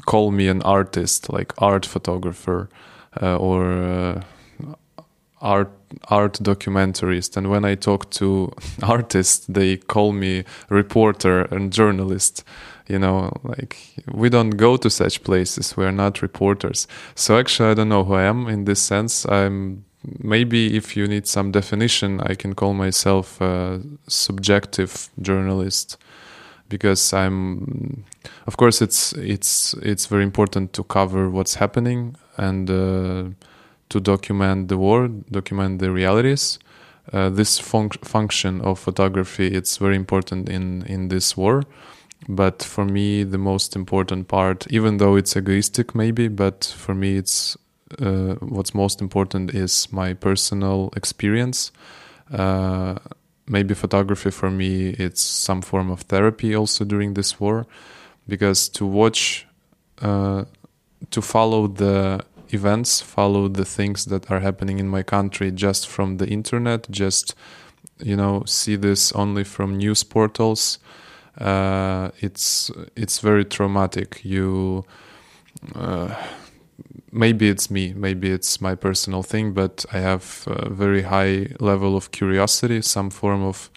call 0.06 0.30
me 0.30 0.48
an 0.48 0.62
artist, 0.62 1.32
like 1.32 1.52
art 1.58 1.86
photographer 1.86 2.68
uh, 3.20 3.36
or 3.36 3.72
uh, 3.72 4.22
art 5.40 5.70
art 6.08 6.34
documentarist 6.34 7.36
and 7.36 7.48
when 7.50 7.64
i 7.64 7.74
talk 7.74 8.10
to 8.10 8.52
artists 8.82 9.46
they 9.46 9.76
call 9.76 10.12
me 10.12 10.44
reporter 10.68 11.42
and 11.42 11.72
journalist. 11.72 12.44
You 12.88 12.98
know 12.98 13.30
like 13.44 13.76
we 14.10 14.30
don't 14.30 14.56
go 14.56 14.78
to 14.78 14.88
such 14.88 15.22
places. 15.22 15.76
We're 15.76 15.92
not 15.92 16.22
reporters. 16.22 16.88
So 17.14 17.38
actually 17.38 17.70
i 17.70 17.74
don't 17.74 17.90
know 17.90 18.04
who 18.04 18.14
i 18.14 18.22
am 18.22 18.48
in 18.48 18.64
this 18.64 18.80
sense. 18.80 19.26
I'm 19.26 19.84
maybe 20.20 20.74
if 20.74 20.96
you 20.96 21.06
need 21.06 21.26
some 21.26 21.50
definition 21.50 22.20
i 22.20 22.34
can 22.34 22.54
call 22.54 22.72
myself 22.72 23.40
a 23.40 23.82
subjective 24.06 25.10
journalist. 25.20 25.98
Because 26.70 27.12
i'm 27.12 28.04
of 28.46 28.56
course 28.56 28.80
it's 28.80 29.12
it's 29.12 29.74
it's 29.82 30.06
very 30.06 30.22
important 30.22 30.72
to 30.72 30.82
cover 30.84 31.28
what's 31.28 31.56
happening. 31.56 32.16
And 32.38 32.70
uh, 32.70 33.24
to 33.88 34.00
document 34.00 34.68
the 34.68 34.76
world, 34.76 35.30
document 35.30 35.78
the 35.78 35.90
realities. 35.90 36.58
Uh, 37.12 37.30
this 37.30 37.58
fun- 37.58 37.88
function 38.02 38.60
of 38.60 38.78
photography 38.78 39.46
it's 39.46 39.78
very 39.78 39.96
important 39.96 40.48
in 40.48 40.82
in 40.86 41.08
this 41.08 41.36
war. 41.36 41.62
But 42.28 42.62
for 42.62 42.84
me, 42.84 43.24
the 43.24 43.38
most 43.38 43.76
important 43.76 44.26
part, 44.26 44.66
even 44.70 44.98
though 44.98 45.16
it's 45.16 45.36
egoistic, 45.36 45.94
maybe, 45.94 46.28
but 46.28 46.74
for 46.76 46.94
me, 46.94 47.16
it's 47.16 47.56
uh, 48.00 48.34
what's 48.40 48.74
most 48.74 49.00
important 49.00 49.54
is 49.54 49.92
my 49.92 50.14
personal 50.14 50.90
experience. 50.96 51.72
Uh, 52.30 52.96
maybe 53.46 53.74
photography 53.74 54.30
for 54.30 54.50
me, 54.50 54.90
it's 54.98 55.22
some 55.22 55.62
form 55.62 55.90
of 55.90 56.00
therapy 56.02 56.54
also 56.56 56.84
during 56.84 57.14
this 57.14 57.40
war, 57.40 57.66
because 58.26 58.68
to 58.70 58.84
watch, 58.84 59.46
uh, 60.02 60.44
to 61.10 61.22
follow 61.22 61.68
the 61.68 62.20
events, 62.52 63.00
follow 63.00 63.48
the 63.48 63.64
things 63.64 64.06
that 64.06 64.30
are 64.30 64.40
happening 64.40 64.78
in 64.78 64.88
my 64.88 65.02
country 65.02 65.50
just 65.50 65.88
from 65.88 66.16
the 66.18 66.26
internet, 66.26 66.90
just 66.90 67.34
you 67.98 68.16
know 68.16 68.44
see 68.46 68.76
this 68.76 69.12
only 69.12 69.44
from 69.44 69.76
news 69.76 70.04
portals. 70.04 70.78
Uh, 71.38 72.10
it's 72.20 72.70
it's 72.96 73.20
very 73.20 73.44
traumatic. 73.44 74.20
You 74.24 74.84
uh, 75.74 76.14
maybe 77.12 77.48
it's 77.48 77.70
me, 77.70 77.92
maybe 77.94 78.30
it's 78.30 78.60
my 78.60 78.74
personal 78.74 79.22
thing, 79.22 79.52
but 79.52 79.84
I 79.92 79.98
have 79.98 80.44
a 80.46 80.68
very 80.68 81.02
high 81.02 81.48
level 81.60 81.96
of 81.96 82.10
curiosity, 82.10 82.82
some 82.82 83.10
form 83.10 83.42
of 83.42 83.70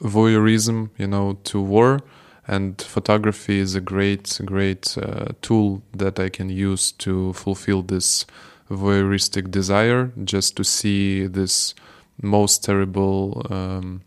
voyeurism, 0.00 0.90
you 0.98 1.06
know, 1.06 1.38
to 1.44 1.60
war 1.60 2.00
and 2.46 2.82
photography 2.82 3.58
is 3.58 3.74
a 3.74 3.80
great 3.80 4.40
great 4.44 4.96
uh, 4.98 5.26
tool 5.42 5.82
that 5.92 6.18
i 6.18 6.28
can 6.28 6.48
use 6.48 6.92
to 6.92 7.32
fulfill 7.34 7.82
this 7.82 8.26
voyeuristic 8.70 9.50
desire 9.50 10.12
just 10.24 10.56
to 10.56 10.64
see 10.64 11.26
this 11.26 11.74
most 12.20 12.64
terrible 12.64 13.46
um, 13.50 14.02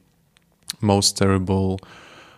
most 0.82 1.18
terrible 1.18 1.80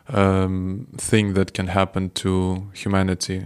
um, 0.09 0.87
thing 0.97 1.33
that 1.33 1.53
can 1.53 1.67
happen 1.67 2.09
to 2.11 2.69
humanity. 2.73 3.45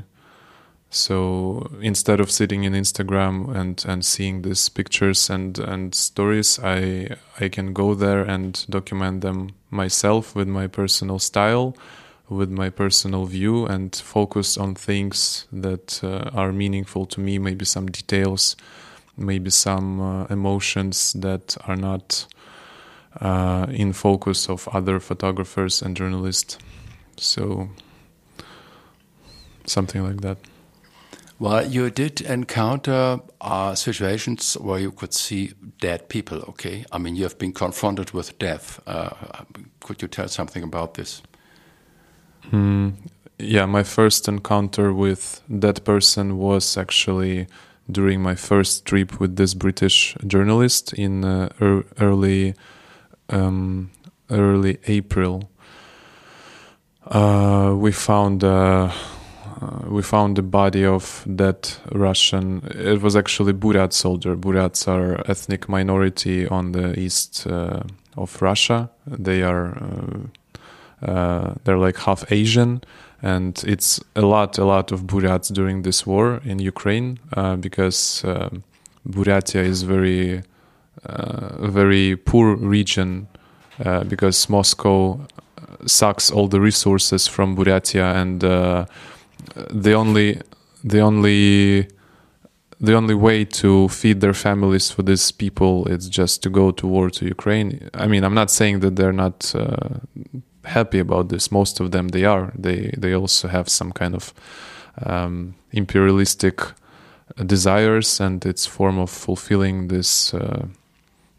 So 0.90 1.72
instead 1.82 2.20
of 2.20 2.30
sitting 2.30 2.66
in 2.66 2.74
instagram 2.74 3.56
and 3.56 3.84
and 3.88 4.04
seeing 4.04 4.42
these 4.42 4.68
pictures 4.68 5.30
and 5.30 5.58
and 5.58 5.96
stories 5.96 6.60
i 6.60 7.16
i 7.40 7.48
can 7.48 7.72
go 7.72 7.96
there 7.96 8.24
and 8.24 8.66
document 8.70 9.22
them 9.22 9.52
myself 9.70 10.36
with 10.36 10.50
my 10.50 10.68
personal 10.68 11.18
style 11.18 11.78
with 12.32 12.50
my 12.50 12.70
personal 12.70 13.26
view 13.26 13.66
and 13.66 13.94
focus 13.94 14.58
on 14.58 14.74
things 14.74 15.46
that 15.52 16.02
uh, 16.02 16.30
are 16.34 16.54
meaningful 16.54 17.06
to 17.06 17.20
me, 17.20 17.38
maybe 17.38 17.66
some 17.66 17.92
details, 17.92 18.56
maybe 19.18 19.50
some 19.50 20.00
uh, 20.00 20.26
emotions 20.30 21.12
that 21.12 21.58
are 21.68 21.76
not 21.76 22.26
uh, 23.20 23.68
in 23.70 23.92
focus 23.92 24.50
of 24.50 24.70
other 24.70 25.02
photographers 25.02 25.82
and 25.82 25.98
journalists. 25.98 26.58
So 27.18 27.68
something 29.66 30.02
like 30.02 30.22
that. 30.22 30.38
Well, 31.38 31.68
you 31.68 31.90
did 31.90 32.22
encounter 32.22 33.20
uh, 33.42 33.76
situations 33.76 34.54
where 34.54 34.80
you 34.80 34.92
could 34.92 35.14
see 35.14 35.54
dead 35.82 36.08
people, 36.08 36.38
okay? 36.50 36.86
I 36.94 36.98
mean, 36.98 37.18
you 37.18 37.24
have 37.24 37.38
been 37.38 37.52
confronted 37.52 38.12
with 38.12 38.40
death. 38.40 38.80
Uh, 38.88 39.10
could 39.82 40.02
you 40.02 40.08
tell 40.08 40.30
something 40.30 40.64
about 40.64 40.94
this? 40.94 41.22
Mm, 42.50 42.94
yeah, 43.38 43.66
my 43.66 43.84
first 43.84 44.28
encounter 44.28 44.94
with 44.94 45.42
that 45.50 45.84
person 45.84 46.38
was 46.38 46.78
actually 46.78 47.48
during 47.92 48.22
my 48.22 48.36
first 48.36 48.86
trip 48.86 49.20
with 49.20 49.36
this 49.36 49.54
British 49.54 50.16
journalist 50.28 50.94
in 50.94 51.26
uh, 51.26 51.50
er 51.60 51.84
early 52.00 52.54
um, 53.30 53.90
early 54.30 54.78
April. 54.88 55.50
Uh, 57.08 57.74
we 57.76 57.92
found 57.92 58.44
uh, 58.44 58.92
uh, 59.62 59.90
we 59.90 60.02
found 60.02 60.36
the 60.38 60.44
body 60.44 60.86
of 60.86 61.24
that 61.28 61.80
Russian. 61.92 62.62
It 62.76 63.02
was 63.02 63.16
actually 63.16 63.54
Buryat 63.54 63.94
soldier. 63.94 64.36
Buryats 64.36 64.88
are 64.88 65.22
ethnic 65.30 65.68
minority 65.68 66.48
on 66.48 66.72
the 66.72 66.98
east 67.00 67.48
uh, 67.48 67.82
of 68.16 68.42
Russia. 68.42 68.90
They 69.06 69.42
are 69.42 69.78
uh, 71.02 71.12
uh, 71.12 71.56
they're 71.64 71.78
like 71.78 71.98
half 71.98 72.32
Asian, 72.32 72.82
and 73.22 73.64
it's 73.66 74.00
a 74.16 74.22
lot 74.22 74.58
a 74.58 74.66
lot 74.66 74.92
of 74.92 75.02
Buryats 75.02 75.54
during 75.54 75.84
this 75.84 76.06
war 76.06 76.42
in 76.44 76.60
Ukraine 76.60 77.20
uh, 77.34 77.56
because 77.56 78.24
Buryatia 79.08 79.64
is 79.64 79.84
very 79.84 80.44
very 81.60 82.16
poor 82.16 82.56
region 82.56 83.28
because 84.08 84.50
Moscow 84.50 85.20
sucks 85.86 86.30
all 86.30 86.48
the 86.48 86.62
resources 86.62 87.28
from 87.28 87.56
Buryatia 87.56 88.16
and 88.22 88.42
the 88.42 89.94
only 89.94 90.42
the 90.84 91.00
only 91.00 91.88
the 92.82 92.96
only 92.96 93.14
way 93.14 93.46
to 93.46 93.88
feed 93.90 94.22
their 94.22 94.34
families 94.34 94.90
for 94.90 95.04
these 95.04 95.32
people 95.32 95.88
is 95.88 96.10
just 96.10 96.42
to 96.42 96.50
go 96.50 96.72
to 96.72 96.88
war 96.88 97.12
to 97.12 97.26
Ukraine. 97.26 97.90
I 97.94 98.08
mean, 98.08 98.24
I'm 98.24 98.34
not 98.34 98.50
saying 98.50 98.80
that 98.80 98.96
they're 98.96 99.14
not 99.14 99.54
uh, 99.54 100.00
happy 100.64 101.00
about 101.00 101.30
this. 101.30 101.52
Most 101.52 101.80
of 101.80 101.92
them 101.92 102.10
they 102.10 102.26
are. 102.26 102.52
They 102.58 102.94
they 102.98 103.14
also 103.14 103.48
have 103.48 103.70
some 103.70 103.92
kind 103.92 104.16
of 104.16 104.34
um, 105.06 105.56
imperialistic 105.72 106.62
desires, 107.46 108.20
and 108.20 108.46
it's 108.46 108.66
form 108.66 109.00
of 109.00 109.10
fulfilling 109.10 109.88
this. 109.88 110.34
Uh, 110.34 110.68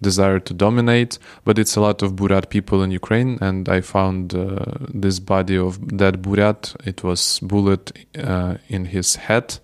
desire 0.03 0.41
to 0.41 0.53
dominate, 0.53 1.19
but 1.45 1.59
it's 1.59 1.77
a 1.77 1.81
lot 1.81 2.03
of 2.03 2.17
Buryat 2.17 2.51
people 2.51 2.83
in 2.83 2.91
Ukraine. 2.91 3.39
And 3.41 3.69
I 3.69 3.81
found 3.81 4.35
uh, 4.35 4.65
this 4.93 5.21
body 5.21 5.57
of 5.57 5.97
dead 5.97 6.23
Buryat. 6.23 6.75
It 6.85 7.03
was 7.03 7.39
bullet 7.41 7.93
uh, 8.19 8.57
in 8.69 8.87
his 8.87 9.17
head, 9.17 9.59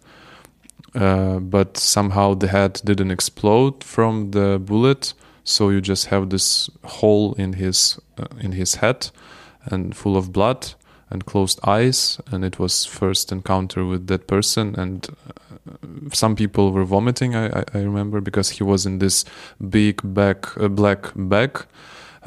uh, 0.95 1.41
but 1.41 1.77
somehow 1.77 2.35
the 2.35 2.49
head 2.49 2.81
didn't 2.85 3.11
explode 3.11 3.85
from 3.85 4.31
the 4.31 4.59
bullet. 4.59 5.12
So 5.45 5.71
you 5.71 5.81
just 5.81 6.07
have 6.07 6.31
this 6.31 6.71
hole 6.85 7.35
in 7.35 7.55
his 7.55 7.99
uh, 8.19 8.27
in 8.41 8.53
his 8.53 8.77
head, 8.77 9.11
and 9.70 9.96
full 9.96 10.16
of 10.16 10.32
blood 10.32 10.75
and 11.10 11.25
closed 11.25 11.58
eyes. 11.64 12.20
And 12.30 12.44
it 12.44 12.58
was 12.58 12.84
first 12.84 13.32
encounter 13.32 13.84
with 13.84 14.06
that 14.08 14.26
person, 14.26 14.75
and 14.76 15.08
some 16.12 16.37
people 16.37 16.72
were 16.72 16.84
vomiting. 16.84 17.34
I, 17.34 17.64
I, 17.75 17.78
remember 17.78 18.20
because 18.20 18.50
he 18.50 18.64
was 18.64 18.87
in 18.87 18.98
this 18.98 19.25
big 19.68 20.00
bag, 20.02 20.48
uh, 20.58 20.68
black 20.68 21.12
bag, 21.14 21.64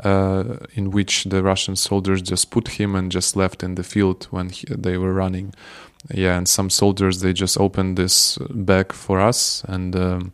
uh, 0.04 0.58
in 0.74 0.92
which 0.92 1.26
the 1.26 1.44
Russian 1.44 1.76
soldiers 1.76 2.22
just 2.22 2.52
put 2.52 2.68
him 2.80 2.96
and 2.96 3.12
just 3.12 3.36
left 3.36 3.64
in 3.64 3.76
the 3.76 3.84
field 3.84 4.28
when 4.32 4.50
he, 4.50 4.66
they 4.70 4.98
were 4.98 5.14
running. 5.14 5.54
Yeah, 6.14 6.38
and 6.38 6.48
some 6.48 6.70
soldiers 6.70 7.22
they 7.22 7.34
just 7.34 7.60
opened 7.60 7.98
this 7.98 8.38
bag 8.50 8.94
for 8.94 9.20
us, 9.20 9.64
and 9.68 9.96
um, 9.96 10.34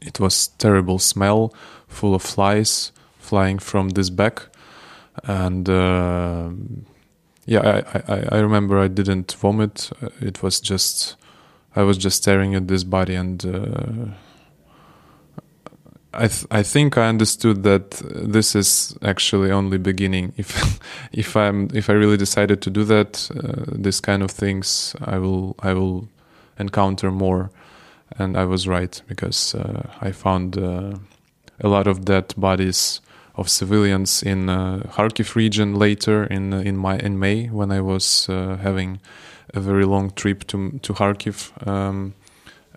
it 0.00 0.18
was 0.18 0.48
terrible 0.58 0.98
smell, 0.98 1.52
full 1.88 2.14
of 2.14 2.22
flies 2.22 2.92
flying 3.28 3.58
from 3.58 3.90
this 3.90 4.10
bag, 4.10 4.40
and. 5.24 5.68
Uh, 5.68 6.50
yeah, 7.48 7.82
I, 7.94 8.14
I, 8.14 8.28
I 8.32 8.38
remember 8.40 8.78
I 8.78 8.88
didn't 8.88 9.32
vomit. 9.32 9.90
It 10.20 10.42
was 10.42 10.60
just 10.60 11.16
I 11.74 11.82
was 11.82 11.96
just 11.96 12.18
staring 12.18 12.54
at 12.54 12.68
this 12.68 12.84
body 12.84 13.14
and 13.14 13.44
uh, 13.46 14.12
I 16.12 16.28
th- 16.28 16.46
I 16.50 16.62
think 16.62 16.98
I 16.98 17.08
understood 17.08 17.62
that 17.62 17.90
this 18.04 18.54
is 18.54 18.96
actually 19.02 19.50
only 19.50 19.78
beginning. 19.78 20.32
If 20.38 20.80
if 21.12 21.36
I'm 21.36 21.68
if 21.72 21.88
I 21.88 21.94
really 21.94 22.18
decided 22.18 22.60
to 22.62 22.70
do 22.70 22.84
that, 22.84 23.30
uh, 23.34 23.64
this 23.82 24.00
kind 24.00 24.22
of 24.22 24.30
things 24.30 24.94
I 25.00 25.18
will 25.18 25.54
I 25.60 25.72
will 25.72 26.08
encounter 26.58 27.10
more, 27.10 27.50
and 28.18 28.36
I 28.36 28.44
was 28.44 28.66
right 28.68 29.00
because 29.06 29.54
uh, 29.54 29.88
I 30.02 30.12
found 30.12 30.58
uh, 30.58 30.98
a 31.60 31.68
lot 31.68 31.86
of 31.86 32.04
dead 32.04 32.34
bodies 32.36 33.00
of 33.38 33.48
civilians 33.48 34.22
in 34.22 34.48
uh, 34.48 34.80
Kharkiv 34.94 35.34
region 35.34 35.74
later 35.74 36.24
in 36.24 36.52
in 36.52 36.76
my 36.76 36.98
in 36.98 37.18
May 37.18 37.46
when 37.46 37.70
I 37.70 37.80
was 37.80 38.28
uh, 38.28 38.56
having 38.56 39.00
a 39.54 39.60
very 39.60 39.84
long 39.84 40.10
trip 40.10 40.46
to 40.48 40.78
to 40.82 40.92
Kharkiv. 40.92 41.66
Um, 41.66 42.14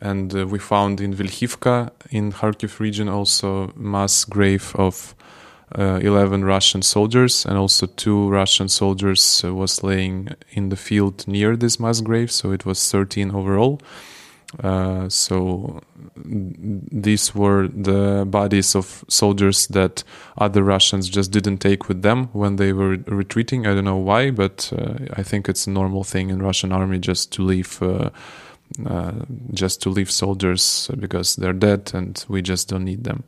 and 0.02 0.34
uh, 0.36 0.47
we 0.47 0.60
found 0.60 1.00
in 1.00 1.13
Vilkhivka 1.13 1.91
in 2.10 2.32
Kharkiv 2.32 2.80
region 2.80 3.08
also 3.10 3.71
mass 3.76 4.26
grave 4.26 4.76
of 4.76 5.15
uh, 5.78 6.00
11 6.02 6.43
Russian 6.43 6.82
soldiers 6.82 7.45
and 7.45 7.58
also 7.58 7.86
two 7.86 8.30
Russian 8.30 8.67
soldiers 8.67 9.43
uh, 9.45 9.54
was 9.54 9.84
laying 9.84 10.30
in 10.52 10.69
the 10.69 10.76
field 10.76 11.28
near 11.28 11.56
this 11.56 11.80
mass 11.80 12.02
grave 12.02 12.32
so 12.32 12.52
it 12.52 12.65
was 12.65 12.91
13 12.91 13.32
overall 13.32 13.80
uh, 14.59 15.07
so 15.07 15.81
these 16.15 17.33
were 17.33 17.67
the 17.69 18.25
bodies 18.27 18.75
of 18.75 19.03
soldiers 19.07 19.67
that 19.67 20.03
other 20.37 20.63
Russians 20.63 21.09
just 21.09 21.31
didn't 21.31 21.59
take 21.59 21.87
with 21.87 22.01
them 22.01 22.25
when 22.33 22.57
they 22.57 22.73
were 22.73 22.97
retreating. 23.07 23.65
I 23.65 23.73
don't 23.73 23.85
know 23.85 23.97
why, 23.97 24.31
but 24.31 24.71
uh, 24.77 24.95
I 25.13 25.23
think 25.23 25.47
it's 25.47 25.67
a 25.67 25.69
normal 25.69 26.03
thing 26.03 26.29
in 26.29 26.41
Russian 26.41 26.71
army 26.71 26.99
just 26.99 27.31
to 27.33 27.43
leave. 27.43 27.81
Uh, 27.81 28.09
uh 28.85 29.11
just 29.53 29.81
to 29.81 29.89
leave 29.89 30.09
soldiers 30.09 30.89
because 30.97 31.35
they're 31.35 31.51
dead 31.51 31.91
and 31.93 32.23
we 32.29 32.41
just 32.41 32.69
don't 32.69 32.85
need 32.85 33.03
them. 33.03 33.25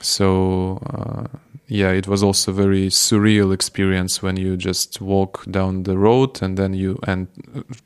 So 0.00 0.82
uh, 0.86 1.38
yeah, 1.68 1.90
it 1.90 2.08
was 2.08 2.24
also 2.24 2.50
a 2.50 2.54
very 2.54 2.88
surreal 2.88 3.54
experience 3.54 4.20
when 4.20 4.36
you 4.36 4.56
just 4.56 5.00
walk 5.00 5.44
down 5.48 5.84
the 5.84 5.96
road 5.96 6.42
and 6.42 6.56
then 6.56 6.74
you 6.74 6.98
and 7.06 7.28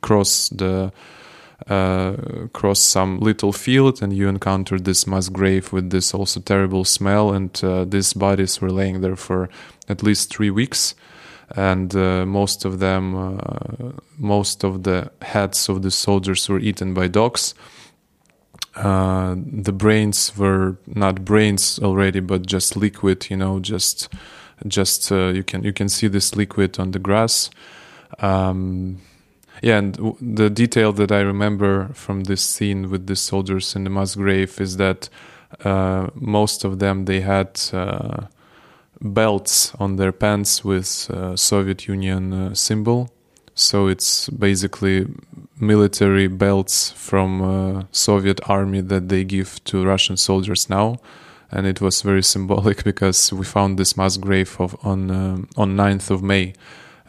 cross 0.01 0.49
the 0.49 0.85
uh, 0.85 0.89
cross 1.67 2.79
some 2.79 3.19
little 3.19 3.51
field 3.51 4.01
and 4.01 4.13
you 4.13 4.27
encounter 4.27 4.79
this 4.79 5.05
mass 5.05 5.29
grave 5.29 5.71
with 5.73 5.89
this 5.89 6.13
also 6.13 6.39
terrible 6.39 6.85
smell 6.85 7.31
and 7.31 7.61
uh, 7.63 7.85
these 7.85 8.13
bodies 8.13 8.61
were 8.61 8.71
laying 8.71 9.01
there 9.01 9.15
for 9.15 9.49
at 9.87 10.03
least 10.03 10.33
three 10.33 10.49
weeks. 10.49 10.95
And 11.55 11.95
uh, 11.95 12.25
most 12.25 12.63
of 12.63 12.79
them 12.79 13.15
uh, 13.15 13.91
most 14.17 14.63
of 14.63 14.83
the 14.83 15.11
heads 15.21 15.67
of 15.67 15.81
the 15.81 15.91
soldiers 15.91 16.47
were 16.47 16.59
eaten 16.59 16.93
by 16.93 17.07
dogs. 17.07 17.55
Uh, 18.75 19.35
the 19.35 19.73
brains 19.73 20.37
were 20.37 20.77
not 20.85 21.25
brains 21.25 21.79
already 21.79 22.19
but 22.19 22.45
just 22.45 22.77
liquid 22.77 23.29
you 23.29 23.35
know 23.35 23.59
just 23.59 24.07
just 24.67 25.11
uh, 25.11 25.27
you 25.27 25.43
can 25.43 25.63
you 25.63 25.73
can 25.73 25.89
see 25.89 26.07
this 26.07 26.35
liquid 26.35 26.79
on 26.79 26.91
the 26.91 26.99
grass. 26.99 27.49
Um, 28.19 29.01
yeah, 29.61 29.77
and 29.77 29.95
the 30.21 30.49
detail 30.49 30.93
that 30.93 31.11
I 31.11 31.19
remember 31.19 31.89
from 31.93 32.23
this 32.23 32.41
scene 32.41 32.89
with 32.89 33.07
the 33.07 33.15
soldiers 33.15 33.75
in 33.75 33.83
the 33.83 33.89
mass 33.89 34.15
grave 34.15 34.59
is 34.61 34.77
that 34.77 35.09
uh, 35.63 36.07
most 36.15 36.63
of 36.63 36.79
them 36.79 37.05
they 37.05 37.21
had 37.21 37.59
uh, 37.73 38.27
belts 39.01 39.73
on 39.75 39.95
their 39.95 40.11
pants 40.11 40.63
with 40.63 41.09
uh, 41.09 41.35
Soviet 41.35 41.87
Union 41.87 42.33
uh, 42.33 42.53
symbol. 42.53 43.09
So 43.55 43.87
it's 43.87 44.29
basically 44.29 45.07
military 45.59 46.27
belts 46.27 46.91
from 46.91 47.41
uh, 47.41 47.83
Soviet 47.91 48.39
army 48.49 48.81
that 48.81 49.09
they 49.09 49.25
give 49.25 49.61
to 49.65 49.83
Russian 49.83 50.15
soldiers 50.15 50.69
now, 50.69 51.01
and 51.51 51.67
it 51.67 51.81
was 51.81 52.01
very 52.01 52.23
symbolic 52.23 52.83
because 52.85 53.33
we 53.33 53.43
found 53.43 53.77
this 53.77 53.97
mass 53.97 54.15
grave 54.15 54.55
of 54.59 54.77
on 54.85 55.11
um, 55.11 55.49
on 55.57 55.75
9th 55.75 56.11
of 56.11 56.23
May 56.23 56.53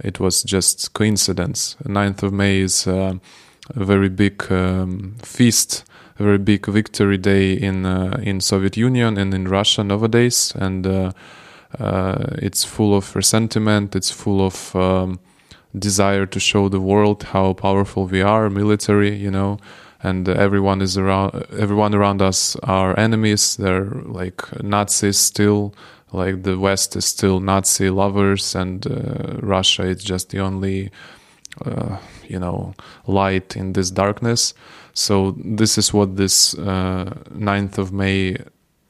it 0.05 0.21
was 0.21 0.43
just 0.43 0.93
coincidence. 0.93 1.77
9th 1.85 2.23
of 2.23 2.33
May 2.33 2.61
is 2.61 2.87
uh, 2.87 3.15
a 3.75 3.85
very 3.85 4.09
big 4.09 4.51
um, 4.51 5.17
feast, 5.23 5.85
a 6.19 6.23
very 6.23 6.39
big 6.39 6.67
victory 6.67 7.19
day 7.19 7.53
in 7.53 7.87
uh, 7.87 8.21
in 8.23 8.41
Soviet 8.41 8.77
Union 8.77 9.17
and 9.17 9.35
in 9.35 9.49
Russia 9.49 9.85
nowadays, 9.85 10.53
and 10.57 10.87
uh, 10.87 11.13
uh 11.79 12.37
it's 12.43 12.65
full 12.65 12.95
of 12.95 13.15
resentment. 13.15 13.95
It's 13.95 14.11
full 14.11 14.45
of 14.45 14.75
um, 14.75 15.21
desire 15.79 16.27
to 16.27 16.41
show 16.41 16.69
the 16.69 16.81
world 16.81 17.23
how 17.23 17.53
powerful 17.55 18.07
we 18.07 18.23
are, 18.23 18.51
military, 18.51 19.15
you 19.15 19.31
know. 19.31 19.59
And 20.03 20.29
everyone 20.29 20.81
is 20.81 20.97
around. 20.97 21.47
Everyone 21.59 21.95
around 21.95 22.23
us 22.23 22.57
are 22.63 22.99
enemies. 22.99 23.57
They're 23.57 23.85
like 23.85 24.63
Nazis 24.63 25.19
still 25.19 25.75
like 26.13 26.43
the 26.43 26.59
West 26.59 26.97
is 26.97 27.05
still 27.05 27.41
Nazi 27.41 27.91
lovers 27.91 28.55
and 28.55 28.87
uh, 28.87 29.37
Russia 29.41 29.85
is 29.85 30.03
just 30.03 30.31
the 30.31 30.41
only, 30.41 30.91
uh, 31.65 31.99
you 32.29 32.39
know, 32.39 32.75
light 33.07 33.57
in 33.57 33.73
this 33.73 33.91
darkness. 33.91 34.55
So 34.93 35.37
this 35.39 35.79
is 35.79 35.95
what 35.95 36.17
this 36.17 36.55
uh, 36.55 37.15
9th 37.31 37.79
of 37.79 37.93
May 37.93 38.37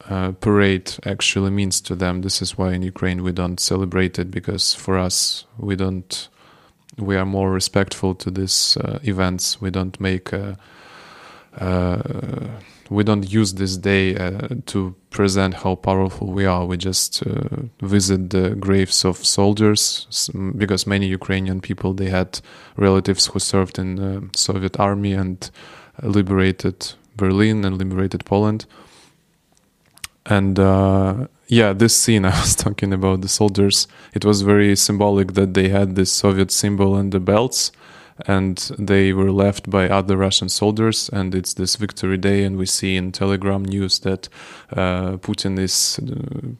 uh, 0.09 0.31
parade 0.33 0.93
actually 1.05 1.51
means 1.51 1.79
to 1.81 1.95
them. 1.95 2.21
This 2.21 2.41
is 2.41 2.57
why 2.57 2.73
in 2.73 2.81
Ukraine 2.81 3.23
we 3.23 3.31
don't 3.31 3.59
celebrate 3.59 4.17
it 4.17 4.31
because 4.31 4.73
for 4.73 4.97
us 4.97 5.45
we 5.57 5.75
don't. 5.75 6.27
We 6.97 7.15
are 7.15 7.25
more 7.25 7.51
respectful 7.51 8.15
to 8.15 8.29
these 8.29 8.75
uh, 8.77 8.99
events. 9.03 9.61
We 9.61 9.69
don't 9.71 9.97
make. 9.99 10.33
A, 10.33 10.43
uh, 10.43 10.55
we 12.91 13.05
don't 13.05 13.31
use 13.31 13.53
this 13.53 13.77
day 13.77 14.15
uh, 14.17 14.49
to 14.65 14.93
present 15.11 15.53
how 15.53 15.75
powerful 15.75 16.27
we 16.27 16.45
are. 16.45 16.65
We 16.65 16.75
just 16.75 17.25
uh, 17.25 17.63
visit 17.81 18.29
the 18.31 18.49
graves 18.55 19.05
of 19.05 19.25
soldiers 19.25 20.29
because 20.57 20.85
many 20.85 21.07
Ukrainian 21.07 21.61
people 21.61 21.93
they 21.93 22.09
had 22.09 22.41
relatives 22.75 23.27
who 23.27 23.39
served 23.39 23.79
in 23.79 23.95
the 23.95 24.29
Soviet 24.35 24.77
army 24.77 25.13
and 25.13 25.49
liberated 26.03 26.93
Berlin 27.15 27.63
and 27.63 27.77
liberated 27.77 28.25
Poland. 28.25 28.65
And 30.25 30.59
uh, 30.59 31.27
yeah, 31.47 31.71
this 31.71 31.95
scene 31.95 32.25
I 32.31 32.37
was 32.41 32.57
talking 32.57 32.91
about 32.91 33.21
the 33.21 33.29
soldiers. 33.29 33.87
It 34.13 34.25
was 34.25 34.41
very 34.41 34.75
symbolic 34.75 35.33
that 35.33 35.53
they 35.53 35.69
had 35.69 35.95
this 35.95 36.11
Soviet 36.11 36.51
symbol 36.51 36.97
and 36.97 37.13
the 37.13 37.21
belts 37.21 37.71
and 38.27 38.57
they 38.77 39.13
were 39.13 39.31
left 39.31 39.69
by 39.69 39.89
other 39.89 40.17
Russian 40.17 40.49
soldiers. 40.49 41.09
And 41.09 41.35
it's 41.35 41.53
this 41.53 41.75
Victory 41.75 42.17
Day, 42.17 42.43
and 42.43 42.57
we 42.57 42.65
see 42.65 42.95
in 42.95 43.11
Telegram 43.11 43.63
news 43.63 43.99
that 43.99 44.29
uh, 44.71 45.17
Putin 45.17 45.59
is 45.59 45.99
uh, 45.99 46.55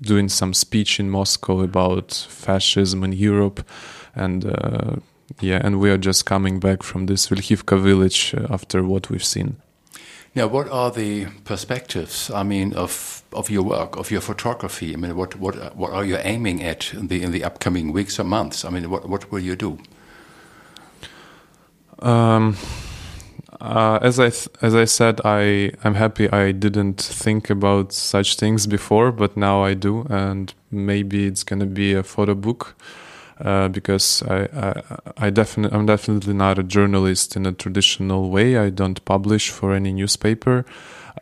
doing 0.00 0.28
some 0.28 0.54
speech 0.54 1.00
in 1.00 1.10
Moscow 1.10 1.60
about 1.60 2.12
fascism 2.28 3.04
in 3.04 3.12
Europe, 3.12 3.64
and 4.14 4.44
uh, 4.46 4.96
yeah, 5.40 5.60
and 5.62 5.80
we 5.80 5.90
are 5.90 5.98
just 5.98 6.24
coming 6.24 6.60
back 6.60 6.82
from 6.82 7.06
this 7.06 7.28
Vilkhivka 7.28 7.80
village 7.80 8.34
uh, 8.34 8.46
after 8.50 8.82
what 8.82 9.10
we've 9.10 9.24
seen. 9.24 9.56
Now, 10.34 10.46
what 10.46 10.68
are 10.68 10.90
the 10.90 11.26
perspectives? 11.44 12.30
I 12.30 12.42
mean, 12.42 12.74
of 12.74 13.22
of 13.32 13.50
your 13.50 13.62
work, 13.62 13.96
of 13.96 14.10
your 14.10 14.20
photography. 14.20 14.92
I 14.92 14.96
mean, 14.96 15.16
what 15.16 15.36
what 15.36 15.76
what 15.76 15.92
are 15.92 16.04
you 16.04 16.18
aiming 16.22 16.62
at 16.62 16.94
in 16.94 17.08
the 17.08 17.22
in 17.22 17.32
the 17.32 17.44
upcoming 17.44 17.92
weeks 17.92 18.20
or 18.20 18.24
months? 18.24 18.64
I 18.64 18.70
mean, 18.70 18.90
what 18.90 19.08
what 19.08 19.32
will 19.32 19.40
you 19.40 19.56
do? 19.56 19.78
Um, 22.00 22.56
uh, 23.60 23.98
as 24.02 24.20
I 24.20 24.26
as 24.64 24.74
I 24.74 24.84
said, 24.84 25.20
I 25.24 25.72
I'm 25.82 25.94
happy 25.94 26.30
I 26.30 26.52
didn't 26.52 27.00
think 27.00 27.50
about 27.50 27.92
such 27.92 28.36
things 28.36 28.66
before, 28.66 29.10
but 29.10 29.36
now 29.36 29.64
I 29.64 29.74
do, 29.74 30.06
and 30.08 30.52
maybe 30.70 31.26
it's 31.26 31.42
gonna 31.42 31.66
be 31.66 31.94
a 31.94 32.02
photo 32.02 32.34
book. 32.34 32.76
Uh, 33.40 33.68
because 33.68 34.24
I, 34.24 34.48
I, 34.52 35.26
I 35.26 35.30
definitely 35.30 35.76
I'm 35.76 35.86
definitely 35.86 36.34
not 36.34 36.58
a 36.58 36.64
journalist 36.64 37.36
in 37.36 37.46
a 37.46 37.52
traditional 37.52 38.30
way. 38.30 38.56
I 38.56 38.70
don't 38.70 39.04
publish 39.04 39.50
for 39.50 39.72
any 39.74 39.92
newspaper. 39.92 40.64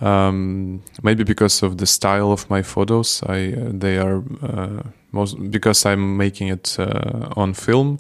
Um, 0.01 0.83
maybe 1.03 1.25
because 1.25 1.63
of 1.63 1.77
the 1.77 1.87
style 1.87 2.33
of 2.33 2.49
my 2.49 2.63
photos, 2.63 3.23
I 3.27 3.55
they 3.57 3.99
are 3.99 4.23
uh, 4.43 4.83
most 5.13 5.51
because 5.51 5.85
I'm 5.85 6.17
making 6.17 6.49
it 6.49 6.77
uh, 6.79 7.29
on 7.37 7.53
film. 7.55 7.99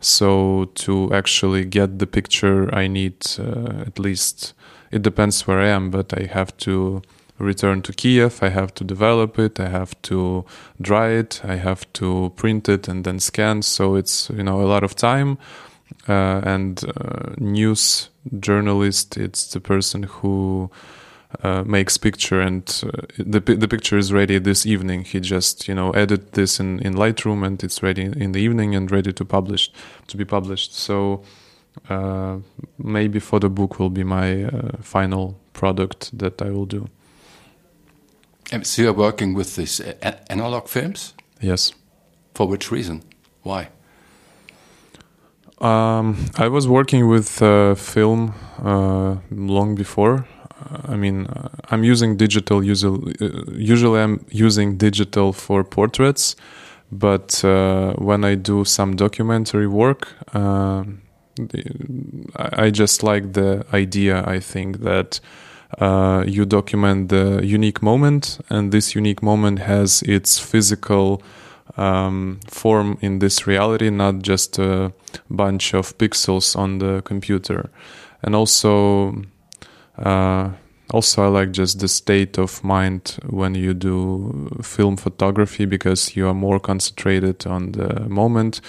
So 0.00 0.70
to 0.76 1.12
actually 1.12 1.64
get 1.64 1.98
the 1.98 2.06
picture, 2.06 2.72
I 2.74 2.86
need 2.86 3.26
uh, 3.38 3.84
at 3.86 3.98
least, 3.98 4.54
it 4.90 5.02
depends 5.02 5.46
where 5.46 5.60
I 5.60 5.68
am, 5.68 5.90
but 5.90 6.16
I 6.16 6.26
have 6.26 6.56
to 6.58 7.02
return 7.38 7.82
to 7.82 7.92
Kiev, 7.92 8.42
I 8.42 8.48
have 8.48 8.74
to 8.74 8.84
develop 8.84 9.38
it, 9.38 9.60
I 9.60 9.68
have 9.68 10.00
to 10.02 10.44
dry 10.80 11.10
it, 11.10 11.40
I 11.44 11.56
have 11.56 11.90
to 11.94 12.32
print 12.36 12.68
it 12.68 12.88
and 12.88 13.04
then 13.04 13.20
scan. 13.20 13.62
So 13.62 13.94
it's, 13.94 14.30
you 14.30 14.42
know, 14.42 14.60
a 14.60 14.66
lot 14.66 14.84
of 14.84 14.94
time. 14.94 15.38
Uh, 16.08 16.40
and 16.44 16.84
uh, 16.84 17.34
news 17.38 18.10
journalist, 18.40 19.16
it's 19.16 19.52
the 19.52 19.60
person 19.60 20.02
who 20.04 20.70
uh, 21.42 21.62
makes 21.64 21.98
picture 21.98 22.40
and 22.40 22.82
uh, 22.84 22.90
the 23.18 23.40
the 23.40 23.68
picture 23.68 23.98
is 23.98 24.12
ready 24.12 24.38
this 24.38 24.64
evening. 24.64 25.04
He 25.04 25.20
just 25.20 25.68
you 25.68 25.74
know 25.74 25.90
edit 25.90 26.32
this 26.32 26.58
in 26.60 26.80
in 26.80 26.94
Lightroom 26.94 27.44
and 27.44 27.62
it's 27.62 27.82
ready 27.82 28.02
in 28.02 28.32
the 28.32 28.40
evening 28.40 28.74
and 28.74 28.90
ready 28.90 29.12
to 29.12 29.24
publish 29.24 29.70
to 30.06 30.16
be 30.16 30.24
published. 30.24 30.74
So 30.74 31.22
uh, 31.88 32.38
maybe 32.78 33.20
for 33.20 33.40
the 33.40 33.48
book 33.48 33.78
will 33.78 33.90
be 33.90 34.04
my 34.04 34.44
uh, 34.44 34.78
final 34.80 35.38
product 35.52 36.18
that 36.18 36.40
I 36.40 36.50
will 36.50 36.66
do. 36.66 36.88
And 38.50 38.66
so 38.66 38.82
you're 38.82 38.94
working 38.94 39.34
with 39.34 39.56
these 39.56 39.80
analog 40.30 40.68
films. 40.68 41.14
Yes. 41.40 41.74
For 42.34 42.48
which 42.48 42.70
reason? 42.70 43.02
Why? 43.42 43.68
Um, 45.60 46.16
I 46.36 46.48
was 46.48 46.66
working 46.66 47.08
with 47.08 47.42
uh, 47.42 47.74
film 47.74 48.32
uh, 48.64 49.16
long 49.30 49.74
before. 49.74 50.26
I 50.84 50.96
mean, 50.96 51.26
uh, 51.26 51.48
I'm 51.70 51.84
using 51.84 52.16
digital. 52.16 52.64
Usually, 52.64 53.14
uh, 53.20 53.50
usually 53.52 54.00
I'm 54.00 54.24
using 54.30 54.76
digital 54.76 55.32
for 55.32 55.64
portraits, 55.64 56.36
but 56.90 57.44
uh, 57.44 57.94
when 57.94 58.24
I 58.24 58.34
do 58.34 58.64
some 58.64 58.96
documentary 58.96 59.66
work, 59.66 60.08
uh, 60.34 60.84
I 62.36 62.70
just 62.70 63.02
like 63.02 63.32
the 63.32 63.64
idea. 63.72 64.24
I 64.26 64.40
think 64.40 64.80
that 64.80 65.20
uh, 65.78 66.24
you 66.26 66.44
document 66.44 67.08
the 67.08 67.40
unique 67.44 67.82
moment, 67.82 68.40
and 68.50 68.72
this 68.72 68.94
unique 68.94 69.22
moment 69.22 69.60
has 69.60 70.02
its 70.02 70.38
physical 70.38 71.22
um, 71.76 72.40
form 72.48 72.98
in 73.00 73.18
this 73.18 73.46
reality, 73.46 73.90
not 73.90 74.22
just 74.22 74.58
a 74.58 74.92
bunch 75.30 75.74
of 75.74 75.96
pixels 75.98 76.56
on 76.56 76.78
the 76.78 77.02
computer. 77.02 77.70
And 78.22 78.34
also, 78.34 79.14
uh, 80.04 80.50
also, 80.90 81.24
I 81.24 81.26
like 81.28 81.52
just 81.52 81.80
the 81.80 81.88
state 81.88 82.38
of 82.38 82.64
mind 82.64 83.18
when 83.26 83.54
you 83.54 83.74
do 83.74 84.48
film 84.62 84.96
photography 84.96 85.66
because 85.66 86.16
you 86.16 86.26
are 86.28 86.34
more 86.34 86.58
concentrated 86.58 87.46
on 87.46 87.72
the 87.72 88.08
moment. 88.08 88.62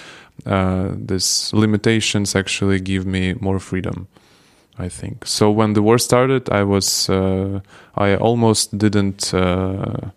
Uh, 0.44 0.90
these 0.94 1.50
limitations 1.54 2.36
actually 2.36 2.80
give 2.80 3.06
me 3.06 3.34
more 3.40 3.58
freedom. 3.58 4.06
I 4.78 4.88
think 4.88 5.26
so. 5.26 5.50
When 5.50 5.74
the 5.74 5.82
war 5.82 5.98
started, 5.98 6.48
I 6.50 6.62
was 6.62 7.08
uh, 7.08 7.60
I 7.96 8.16
almost 8.16 8.76
didn't 8.76 9.32
uh, 9.34 10.10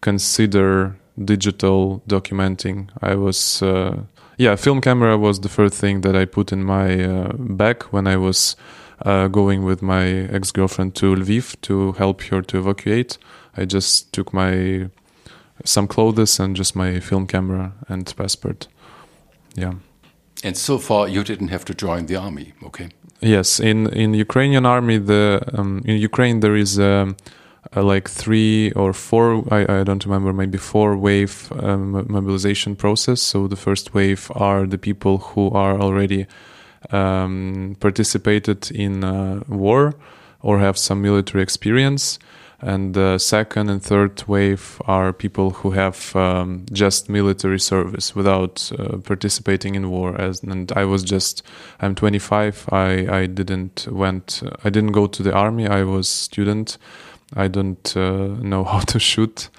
consider 0.00 0.96
digital 1.22 2.02
documenting. 2.08 2.88
I 3.02 3.14
was 3.14 3.62
uh, 3.62 3.96
yeah, 4.38 4.56
film 4.56 4.80
camera 4.80 5.18
was 5.18 5.40
the 5.40 5.48
first 5.48 5.74
thing 5.74 6.02
that 6.02 6.14
I 6.14 6.24
put 6.26 6.52
in 6.52 6.64
my 6.64 7.02
uh, 7.02 7.32
bag 7.38 7.82
when 7.84 8.06
I 8.06 8.16
was 8.16 8.56
uh, 9.04 9.28
going 9.28 9.64
with 9.64 9.82
my 9.82 10.06
ex 10.06 10.52
girlfriend 10.52 10.94
to 10.96 11.14
Lviv 11.14 11.60
to 11.62 11.92
help 11.92 12.22
her 12.22 12.42
to 12.42 12.58
evacuate. 12.58 13.18
I 13.56 13.64
just 13.64 14.12
took 14.12 14.32
my 14.32 14.88
some 15.64 15.86
clothes 15.86 16.38
and 16.40 16.56
just 16.56 16.76
my 16.76 17.00
film 17.00 17.26
camera 17.26 17.72
and 17.88 18.12
passport. 18.16 18.68
Yeah. 19.54 19.74
And 20.44 20.56
so 20.56 20.78
far, 20.78 21.08
you 21.08 21.24
didn't 21.24 21.48
have 21.48 21.64
to 21.64 21.74
join 21.74 22.06
the 22.06 22.16
army, 22.16 22.52
okay? 22.62 22.88
Yes, 23.20 23.58
in 23.58 23.86
in 23.88 24.14
Ukrainian 24.14 24.66
army, 24.66 24.98
the 24.98 25.40
um, 25.54 25.80
in 25.84 25.96
Ukraine 25.96 26.40
there 26.40 26.54
is 26.54 26.78
um, 26.78 27.16
uh, 27.74 27.82
like 27.82 28.10
three 28.10 28.72
or 28.72 28.92
four. 28.92 29.44
I, 29.50 29.80
I 29.80 29.84
don't 29.84 30.04
remember, 30.04 30.32
maybe 30.32 30.58
four 30.58 30.96
wave 30.96 31.50
um, 31.62 31.92
mobilization 32.08 32.76
process. 32.76 33.22
So 33.22 33.48
the 33.48 33.56
first 33.56 33.94
wave 33.94 34.30
are 34.34 34.66
the 34.66 34.78
people 34.78 35.18
who 35.18 35.50
are 35.50 35.80
already 35.80 36.26
um, 36.90 37.76
participated 37.80 38.70
in 38.70 39.00
war 39.48 39.94
or 40.40 40.58
have 40.58 40.78
some 40.78 41.02
military 41.02 41.42
experience. 41.42 42.18
And 42.60 42.94
the 42.94 43.18
second 43.18 43.68
and 43.68 43.82
third 43.82 44.26
wave 44.26 44.80
are 44.86 45.12
people 45.12 45.50
who 45.50 45.72
have 45.72 46.16
um, 46.16 46.64
just 46.72 47.08
military 47.10 47.60
service 47.60 48.16
without 48.16 48.72
uh, 48.78 48.96
participating 48.98 49.74
in 49.74 49.90
war. 49.90 50.18
As 50.18 50.42
and 50.42 50.72
I 50.72 50.86
was 50.86 51.02
just, 51.02 51.42
I'm 51.80 51.94
25. 51.94 52.68
I 52.72 53.06
I 53.08 53.26
didn't 53.26 53.86
went. 53.90 54.42
I 54.64 54.70
didn't 54.70 54.92
go 54.92 55.06
to 55.06 55.22
the 55.22 55.34
army. 55.34 55.66
I 55.66 55.82
was 55.82 56.08
student. 56.08 56.78
I 57.34 57.48
don't 57.48 57.94
uh, 57.94 58.28
know 58.40 58.64
how 58.72 58.80
to 58.80 58.98
shoot. 58.98 59.50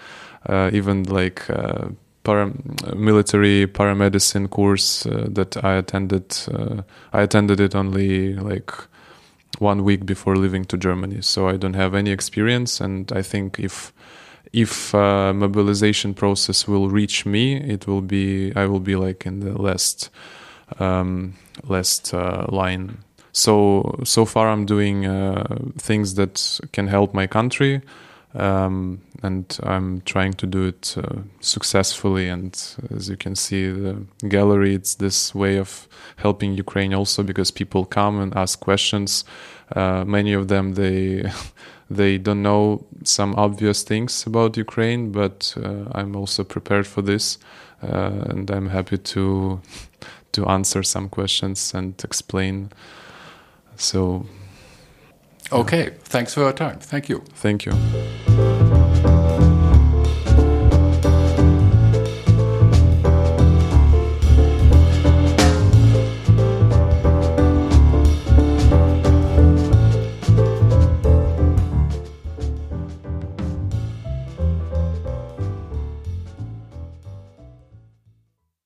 Uh, 0.49 0.69
even 0.73 1.03
like 1.03 1.47
uh, 1.49 1.89
para, 2.27 2.51
military 2.93 3.67
paramedicine 3.67 4.49
course 4.49 5.05
uh, 5.05 5.27
that 5.29 5.63
I 5.63 5.75
attended. 5.75 6.35
Uh, 6.51 6.81
I 7.13 7.21
attended 7.21 7.59
it 7.61 7.73
only 7.73 8.33
like 8.33 8.73
one 9.59 9.83
week 9.85 10.05
before 10.05 10.35
leaving 10.35 10.65
to 10.65 10.77
Germany, 10.77 11.21
so 11.21 11.47
I 11.47 11.55
don't 11.57 11.75
have 11.75 11.95
any 11.95 12.11
experience. 12.11 12.81
And 12.81 13.11
I 13.13 13.21
think 13.21 13.59
if 13.59 13.93
if 14.51 14.93
uh, 14.93 15.33
mobilization 15.33 16.13
process 16.13 16.67
will 16.67 16.89
reach 16.89 17.25
me, 17.25 17.55
it 17.55 17.87
will 17.87 18.01
be 18.01 18.51
I 18.55 18.65
will 18.65 18.81
be 18.81 18.97
like 18.97 19.25
in 19.25 19.39
the 19.39 19.61
last 19.61 20.09
um, 20.79 21.33
last 21.63 22.13
uh, 22.13 22.45
line. 22.49 22.97
So 23.31 24.01
so 24.03 24.25
far, 24.25 24.49
I'm 24.49 24.65
doing 24.65 25.05
uh, 25.05 25.43
things 25.77 26.15
that 26.15 26.59
can 26.73 26.87
help 26.87 27.13
my 27.13 27.27
country 27.27 27.81
um, 28.33 29.01
and 29.23 29.59
I'm 29.63 30.01
trying 30.01 30.33
to 30.33 30.47
do 30.47 30.67
it 30.67 30.95
uh, 30.97 31.21
successfully. 31.39 32.29
And 32.29 32.57
as 32.95 33.09
you 33.09 33.17
can 33.17 33.35
see, 33.35 33.69
the 33.69 34.05
gallery 34.27 34.75
it's 34.75 34.95
this 34.95 35.33
way 35.33 35.57
of 35.57 35.87
helping 36.17 36.53
Ukraine 36.53 36.93
also 36.93 37.23
because 37.23 37.51
people 37.51 37.85
come 37.85 38.19
and 38.19 38.35
ask 38.35 38.59
questions. 38.59 39.23
Uh, 39.75 40.05
many 40.05 40.33
of 40.33 40.47
them 40.47 40.73
they 40.73 41.31
they 41.89 42.17
don't 42.17 42.41
know 42.41 42.85
some 43.03 43.33
obvious 43.35 43.83
things 43.83 44.25
about 44.25 44.57
Ukraine, 44.57 45.11
but 45.11 45.53
uh, 45.57 45.85
I'm 45.93 46.15
also 46.15 46.43
prepared 46.43 46.85
for 46.85 47.01
this, 47.01 47.37
uh, 47.81 48.29
and 48.29 48.49
I'm 48.49 48.69
happy 48.69 48.97
to 48.97 49.61
to 50.33 50.45
answer 50.45 50.83
some 50.83 51.09
questions 51.09 51.73
and 51.73 51.93
explain. 52.03 52.71
So 53.75 54.25
Okay, 55.51 55.91
thanks 56.03 56.33
for 56.33 56.41
your 56.41 56.53
time. 56.53 56.79
Thank 56.79 57.09
you. 57.09 57.23
Thank 57.35 57.65
you. 57.65 57.73